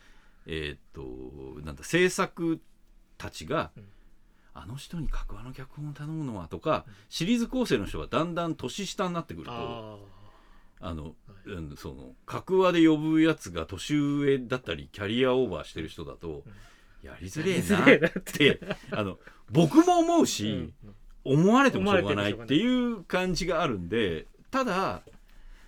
[0.46, 2.60] えー、となんだ制作
[3.18, 3.86] たちが、うん。
[4.54, 9.98] あの人に格話の脚本を頼むのはとかシリーズ構成の人がだんだん年下になってくるとあ
[10.82, 11.14] あの、
[11.46, 16.44] うん、その格話で呼ぶやつが年上だったりキャリアオーバーしてる人だと、
[17.04, 18.60] やりづれえなっって。
[18.92, 19.18] あの
[19.52, 20.60] 僕も思うあ、し、うん。
[20.60, 20.99] うがない
[21.30, 25.04] 思われてもしょうがないっていう感じがあるんでただ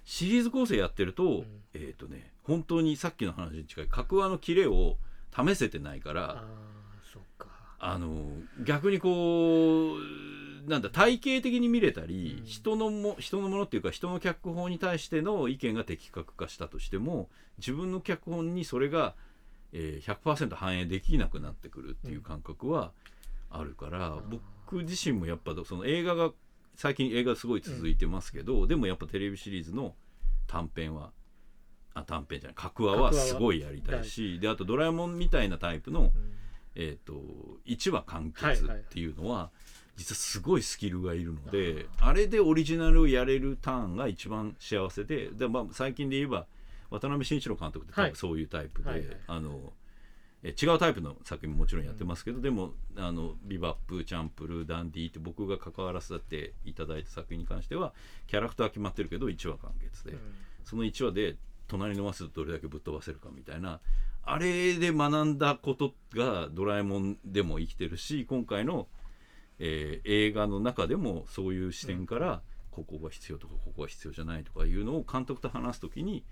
[0.03, 1.45] シリーズ構成やってると、ん。
[1.74, 4.97] えっ、とね本当にさっきの話に近い格話のキレを
[5.34, 6.43] 試せてないから
[7.80, 8.26] あの
[8.66, 12.45] 逆にこうなんだ体系的に見れたり、うん。
[12.45, 19.14] 人のも人のものっていうか人の脚本に対しての意見が的確化したとしても自分の脚本にそれが、
[19.74, 22.91] えー、100%反映できなくなってくるっていう感覚は
[23.49, 24.41] あるから、うん
[24.72, 26.32] 僕自身もやっぱその映画が
[26.76, 29.93] 最近映画すごい続いてますけど、でもやっぱテレビシリーズの
[30.47, 31.11] 短編は
[31.93, 36.11] あ短編じゃない格話はすごいやりたいしであと「ドラえもん」みたいなタイプのうん。
[36.76, 37.22] えー、と
[37.65, 39.51] 1話完結っていうのは、
[39.97, 46.47] 実はすごいスキルがいるのであれでオリジナルをやれるターンが一番幸せでで、まあ、最近で言えば
[46.89, 48.11] 渡辺慎一郎監督って多はい。
[48.11, 49.17] 分そういうタイプで、はいはい。
[49.28, 49.74] あの
[50.43, 57.93] え違うタイプの作品ももちろんやってますけど、でもあのビバップチャンプルダンディって僕が関わらせていただいた作品に関しては
[58.27, 60.19] キャラクターは決まってるけど1話完結で、うん。
[60.63, 61.35] その1話で
[61.67, 63.79] 隣のマスどれだけぶっ飛ばせるかみたいな
[64.23, 68.87] あれで学んだことが「ドラえもん」でも生きてるし今回の、
[69.59, 76.23] えー映画の中でもそういう視点から、ここが必要とかここが必要じゃないとかいうのを監督と話す時に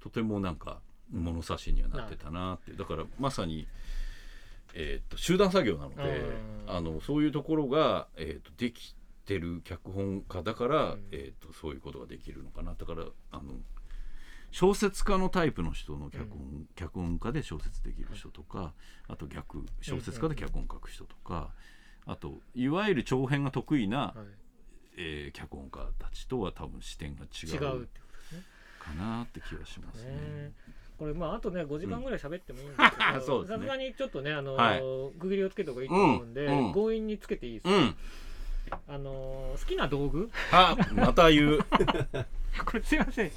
[0.00, 0.80] とてもなんか
[1.10, 2.72] 物差しにはなってたなって。
[2.72, 3.66] だからまさに、
[4.74, 6.02] えー、と集団作業なので
[6.66, 6.76] うん。
[6.76, 8.94] あのそういうところが、えー、とでき
[9.24, 12.74] てる脚本家だから、うんえー、とそういうことができるのかな。
[12.74, 13.42] だからあの
[14.50, 18.72] 小説家のタイプの人の脚本,、脚本家で小説できる人とか
[19.06, 21.50] あと逆小説家で脚本書く人とか、
[22.06, 24.16] あといわゆる長編が得意な、はい。
[24.96, 27.88] えー脚本家たちとは多分視点が違う
[28.78, 30.52] かなって気はしますね。
[30.98, 34.80] ねこれまああとね5時間ぐらい喋ってもいいんですけど さすがにちょっとねあのはい。
[35.18, 36.72] 区切りをつけた方がいいと思うんでうんうん。
[36.74, 37.70] 強引につけていいですか？
[37.70, 37.96] うん、
[38.88, 40.30] あの好きな道具？
[40.52, 41.58] あまた言う。
[42.64, 43.30] これすいません。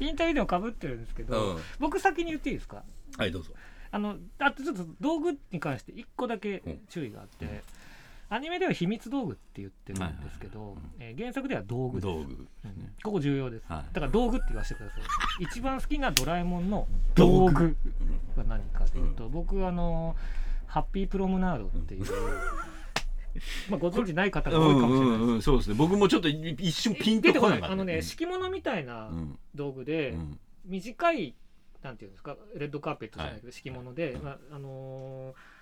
[0.00, 2.82] インタビューでもかぶってるんですけうどん、僕先に言っていいですか？
[3.16, 3.52] はいどうぞ。
[3.92, 7.60] あのあとちょっと道具に関して1個だけ注意があって、うん
[8.28, 12.00] アニメでは秘密道具って言ってるんですけど、えー原作では道具。
[12.00, 12.16] です。
[13.02, 13.84] ここ重要です、はい。
[13.92, 15.44] だから道具って言わせてください。
[15.44, 17.76] 一番好きなドラえもんの道具。
[18.36, 20.16] が何かというと、僕あの
[20.66, 22.04] ハッピープロムナードっていう、
[23.70, 25.74] まあご存知ない方が多いかもしれないです、そうですね。
[25.76, 27.62] 僕もちょっと一瞬ピンとここない。
[27.62, 29.38] あのね敷物みたいなうん。
[29.54, 30.40] 道具で、うん。
[30.64, 31.34] 短い
[31.82, 35.53] なんていうんですかレッドカーペットじゃないけど、敷物で、まああのー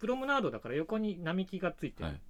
[0.00, 2.20] プロムナードだから横に並木がついてる、はい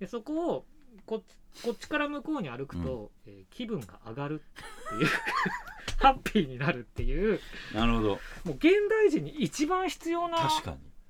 [0.00, 0.64] でそこを
[1.06, 5.08] こっちこっちから向こうに歩くと、えー気分が上がるっていう
[6.02, 7.40] ハッピーになるっていう
[7.72, 8.08] なるほど。
[8.08, 8.18] も
[8.48, 10.50] う現代人に一番必要な。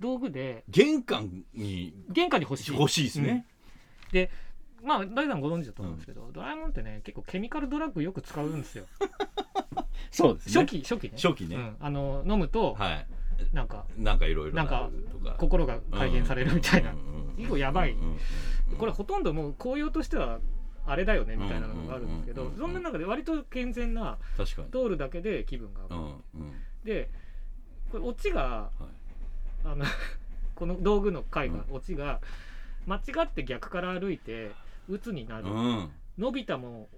[0.00, 3.46] 道具で玄関に玄関に欲しい欲しいですね。
[4.82, 8.84] まあ大さんご存知だと思うんですけど、ドラえもんってね結構ケミカルドラッグよく使うんですよ
[10.10, 10.60] そうですね。
[10.60, 11.56] 初期初期ね初期ね。
[11.56, 13.06] うん、あの飲むと、はい。
[13.52, 14.90] なんかなんかいろいろなんか
[15.38, 16.92] 心が改変されるみたいな、
[17.36, 17.96] 結構やばい。
[18.78, 20.40] これほとんどもう紅葉としては
[20.86, 24.70] あれだよねみたいなのがあるんですけどそんな中で割と健全な確かに。
[24.70, 26.02] 通るだけで気分が上がる、
[26.34, 26.52] うんうん。
[26.84, 27.10] で
[27.90, 28.84] これオチがはい。
[29.64, 29.84] あの
[30.54, 32.20] この道具の回が、うオチが
[32.86, 34.52] 間違って逆から歩いて
[34.88, 35.90] 鬱になる、うん。
[36.18, 36.88] のび太も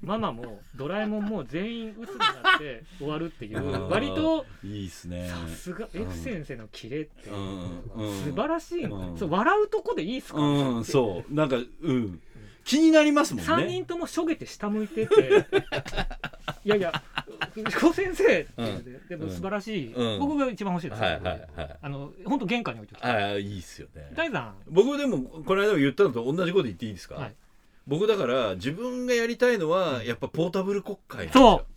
[0.00, 3.62] ママもドラえもんも全員鬱になって終わるっていう。
[3.62, 5.28] うん割といいっすね。
[5.28, 11.34] さすが F 先生のキレって素晴らしいのね、笑うとこでいいっすか、うん、そう。
[11.34, 12.20] なんか、うん。
[12.64, 13.52] 気になりますもんね。
[13.52, 15.46] 3人ともしょげて下向いてて。
[16.64, 17.02] いやいや
[17.52, 20.18] 藤子先生って言うてでも素晴らしい、うん。
[20.18, 21.78] 僕が一番欲しいですよ、はいはいはい。
[21.80, 23.22] あの本当玄関に置いておきたい。
[23.22, 24.10] ああ、いいっすよね。
[24.14, 27.34] 大さ僕でもこの間も言ったのと同じこと言っていいですか、はい
[27.86, 31.76] 僕だから自分がやりたいのはやっぱポータブル国会なんですそよう。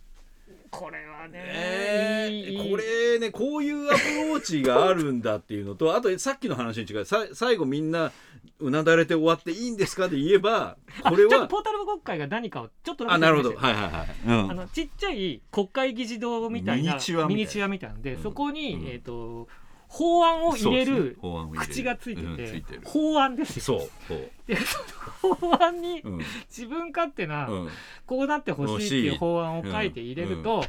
[0.70, 2.70] これはね、え。
[2.70, 7.04] これねこういうアプローチがあるんだっていうのと あとさっきの話に違う。
[7.04, 8.12] さ最後みんな
[8.60, 13.54] うなだれて終わっていいんですかで言えばこれちょっとはポータル国会が何かをちょっとあなるほど。
[13.56, 14.50] はいはいはい、うん。
[14.50, 17.28] あのちっちゃい国会議事堂みたいなミニチュアみたいな。
[17.28, 18.22] ミニチュアみたいなんで、うん。
[18.22, 18.86] そこに、うん。
[18.86, 19.48] えっ、と
[19.90, 21.18] 法案を入れる
[21.58, 22.22] 口がついて
[22.62, 23.80] て,、法案ですよ。
[24.06, 24.56] そう
[25.20, 26.18] その法案にうん。
[26.48, 27.68] 自分勝手な、うん。
[28.06, 30.64] こうなってほしいっていう法案を書いて入れると、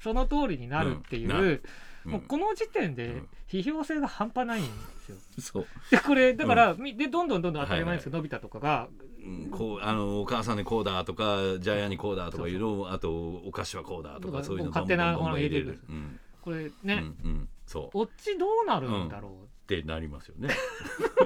[0.00, 1.62] その通りになるっていう、
[2.04, 3.28] もうこの時点でうん。
[3.46, 4.70] 批評性が半端ないんで
[5.40, 5.64] すよ。
[5.92, 8.88] でこれだから、みでどんどんどんどん当たり前ですけど、のび太とかが。
[9.24, 13.10] うん、こうあのお母さんにこうだとかジャイアンにこうだとかいうのをあと
[13.46, 15.80] お菓子はこうだとかそういうの勝手なものを入れる。
[15.88, 16.20] うん。
[16.42, 17.90] これうね、んうんそう。
[17.90, 19.34] こっちどうなるんだろう、っ
[19.66, 19.82] て。
[19.82, 20.50] なりますよね。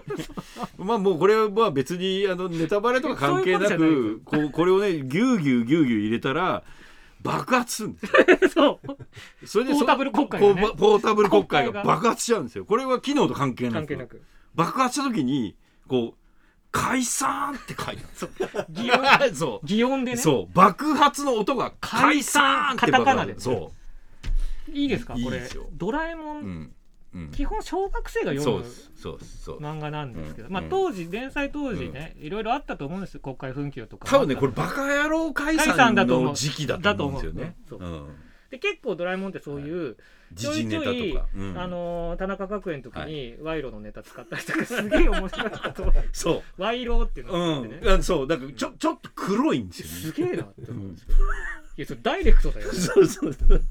[0.79, 6.63] まあもうこれは別にあのネタバレとか関係なくこうこれをねギューギューギューギュー入れたら
[7.23, 8.01] 爆発するんで
[8.49, 8.81] すよ。
[8.85, 9.47] そう。
[9.47, 10.69] それでそポータブル国会がね。
[10.77, 12.65] ポータブル国会が爆発しちゃうんですよ。
[12.65, 13.75] これは機能と関係なく。
[13.75, 14.23] 関係なく。
[14.55, 15.57] 爆発した時に
[15.89, 16.19] こう
[16.71, 18.05] 解散って書いて
[18.45, 18.67] ある。
[18.71, 19.35] 擬音。
[19.35, 19.67] そう。
[19.67, 20.17] 擬音でね。
[20.17, 20.55] そう。
[20.55, 23.41] 爆発の音が解散ってカタカナでね。
[23.41, 23.73] そ
[24.73, 25.15] いいですか？
[25.15, 25.43] これ。
[25.73, 26.37] ドラえも、う。
[26.39, 26.45] うん。
[26.45, 26.75] ん
[27.15, 27.31] うん。
[27.31, 28.65] 基本小学生が読む。
[29.61, 33.21] 漫画なんですけど、まあ当時連載当時ね、いろいろあったと思うんですよ。
[33.21, 34.09] 国会紛糾とか。
[34.09, 37.13] 多分ねこれバカ野郎解解散散だと思うの時期だと思う。
[37.13, 37.15] ん。
[37.15, 37.57] ですよね。
[38.51, 39.97] で結構ドラえもんってそういう、
[40.35, 44.65] ちょいちょいあのー田中角栄の時はに賄賂のネタ使ったりとか。
[44.65, 47.33] すげえ面白いことをそ賄賂っていうう。
[47.33, 48.01] のがあってね、うん。
[48.01, 48.03] あ。
[48.03, 48.27] そう。
[48.27, 50.33] だからちょちょっと黒いんですすよね。
[50.33, 51.23] げえなって思うんですけど、い
[51.77, 53.63] やそれダイレクトだよそうそうそう。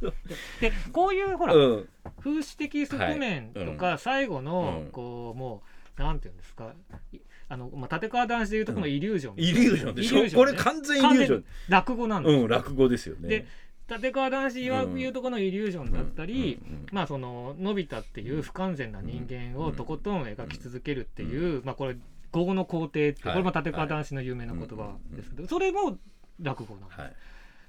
[0.62, 1.90] でこういうほら、うん。
[2.20, 4.92] 風刺的側面とか、最後のうん。
[4.92, 5.64] こうも
[5.98, 6.72] うなんていうんですか。
[7.12, 7.18] い
[7.50, 10.38] あの、まあ、立川談志でいうとこのイリュージョン、イリュージョンでしょ。
[10.38, 11.46] これ完全イリュージョン。
[11.70, 12.42] 落語なんですよ。
[12.42, 13.30] うん落語ですよね。
[13.30, 13.48] で
[13.90, 16.60] 立川談志曰く言うとこのイリュージョンだったり、
[16.92, 21.96] まあそののび太っていう不完全な人間をとことん描き続けるっていう、まあこれ
[22.34, 24.96] 業の皇帝ってこれも立川談志の有名な言葉。
[25.12, 25.98] ですけど、それも
[26.42, 27.16] 落語なんです、はい。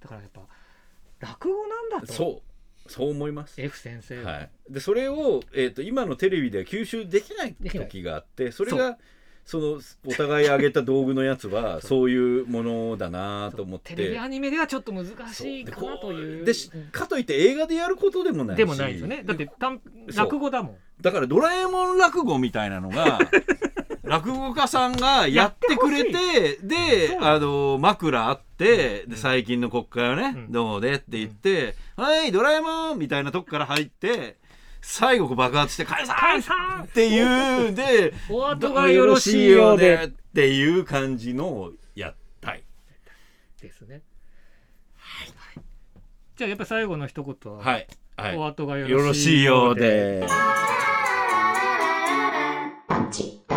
[0.01, 0.41] だからやっぱ
[1.21, 2.12] 落語なんだと。
[2.12, 2.49] そう。
[2.91, 3.61] そう思います。
[3.61, 8.99] F 先生は、はい、でそれを、えー、と今のテレビでは吸収できない時があってそれが
[9.49, 12.11] そのお互い上げた道具のやつは そう。
[12.11, 13.95] いうものだなと思って。
[13.95, 16.45] テレビアニメではちょっと難しいかなという。
[16.45, 18.59] でしかといって映画でやることでもないし。
[18.59, 19.23] でもないですよね。
[19.25, 19.51] だって
[20.15, 20.77] 落語だもん。
[21.01, 23.19] だからドラえもん落語みたいなのが
[24.05, 29.11] 落語家さんがやってくれてであの枕あってうん。
[29.13, 30.53] で最近の国会をね、うん。
[30.53, 34.37] どうでって言って「はいドラえもん!」みたいなとこから入って
[34.81, 42.64] 最後爆発して「解散!」っていうで「お後がよろしいようで」っていう感じのやったい。
[43.61, 44.03] ですね。
[44.97, 45.62] はい、
[46.37, 50.33] じゃあやっぱ最後の一言は「はいはい、お後がよろしいようで」よろ
[53.12, 53.48] しいようで。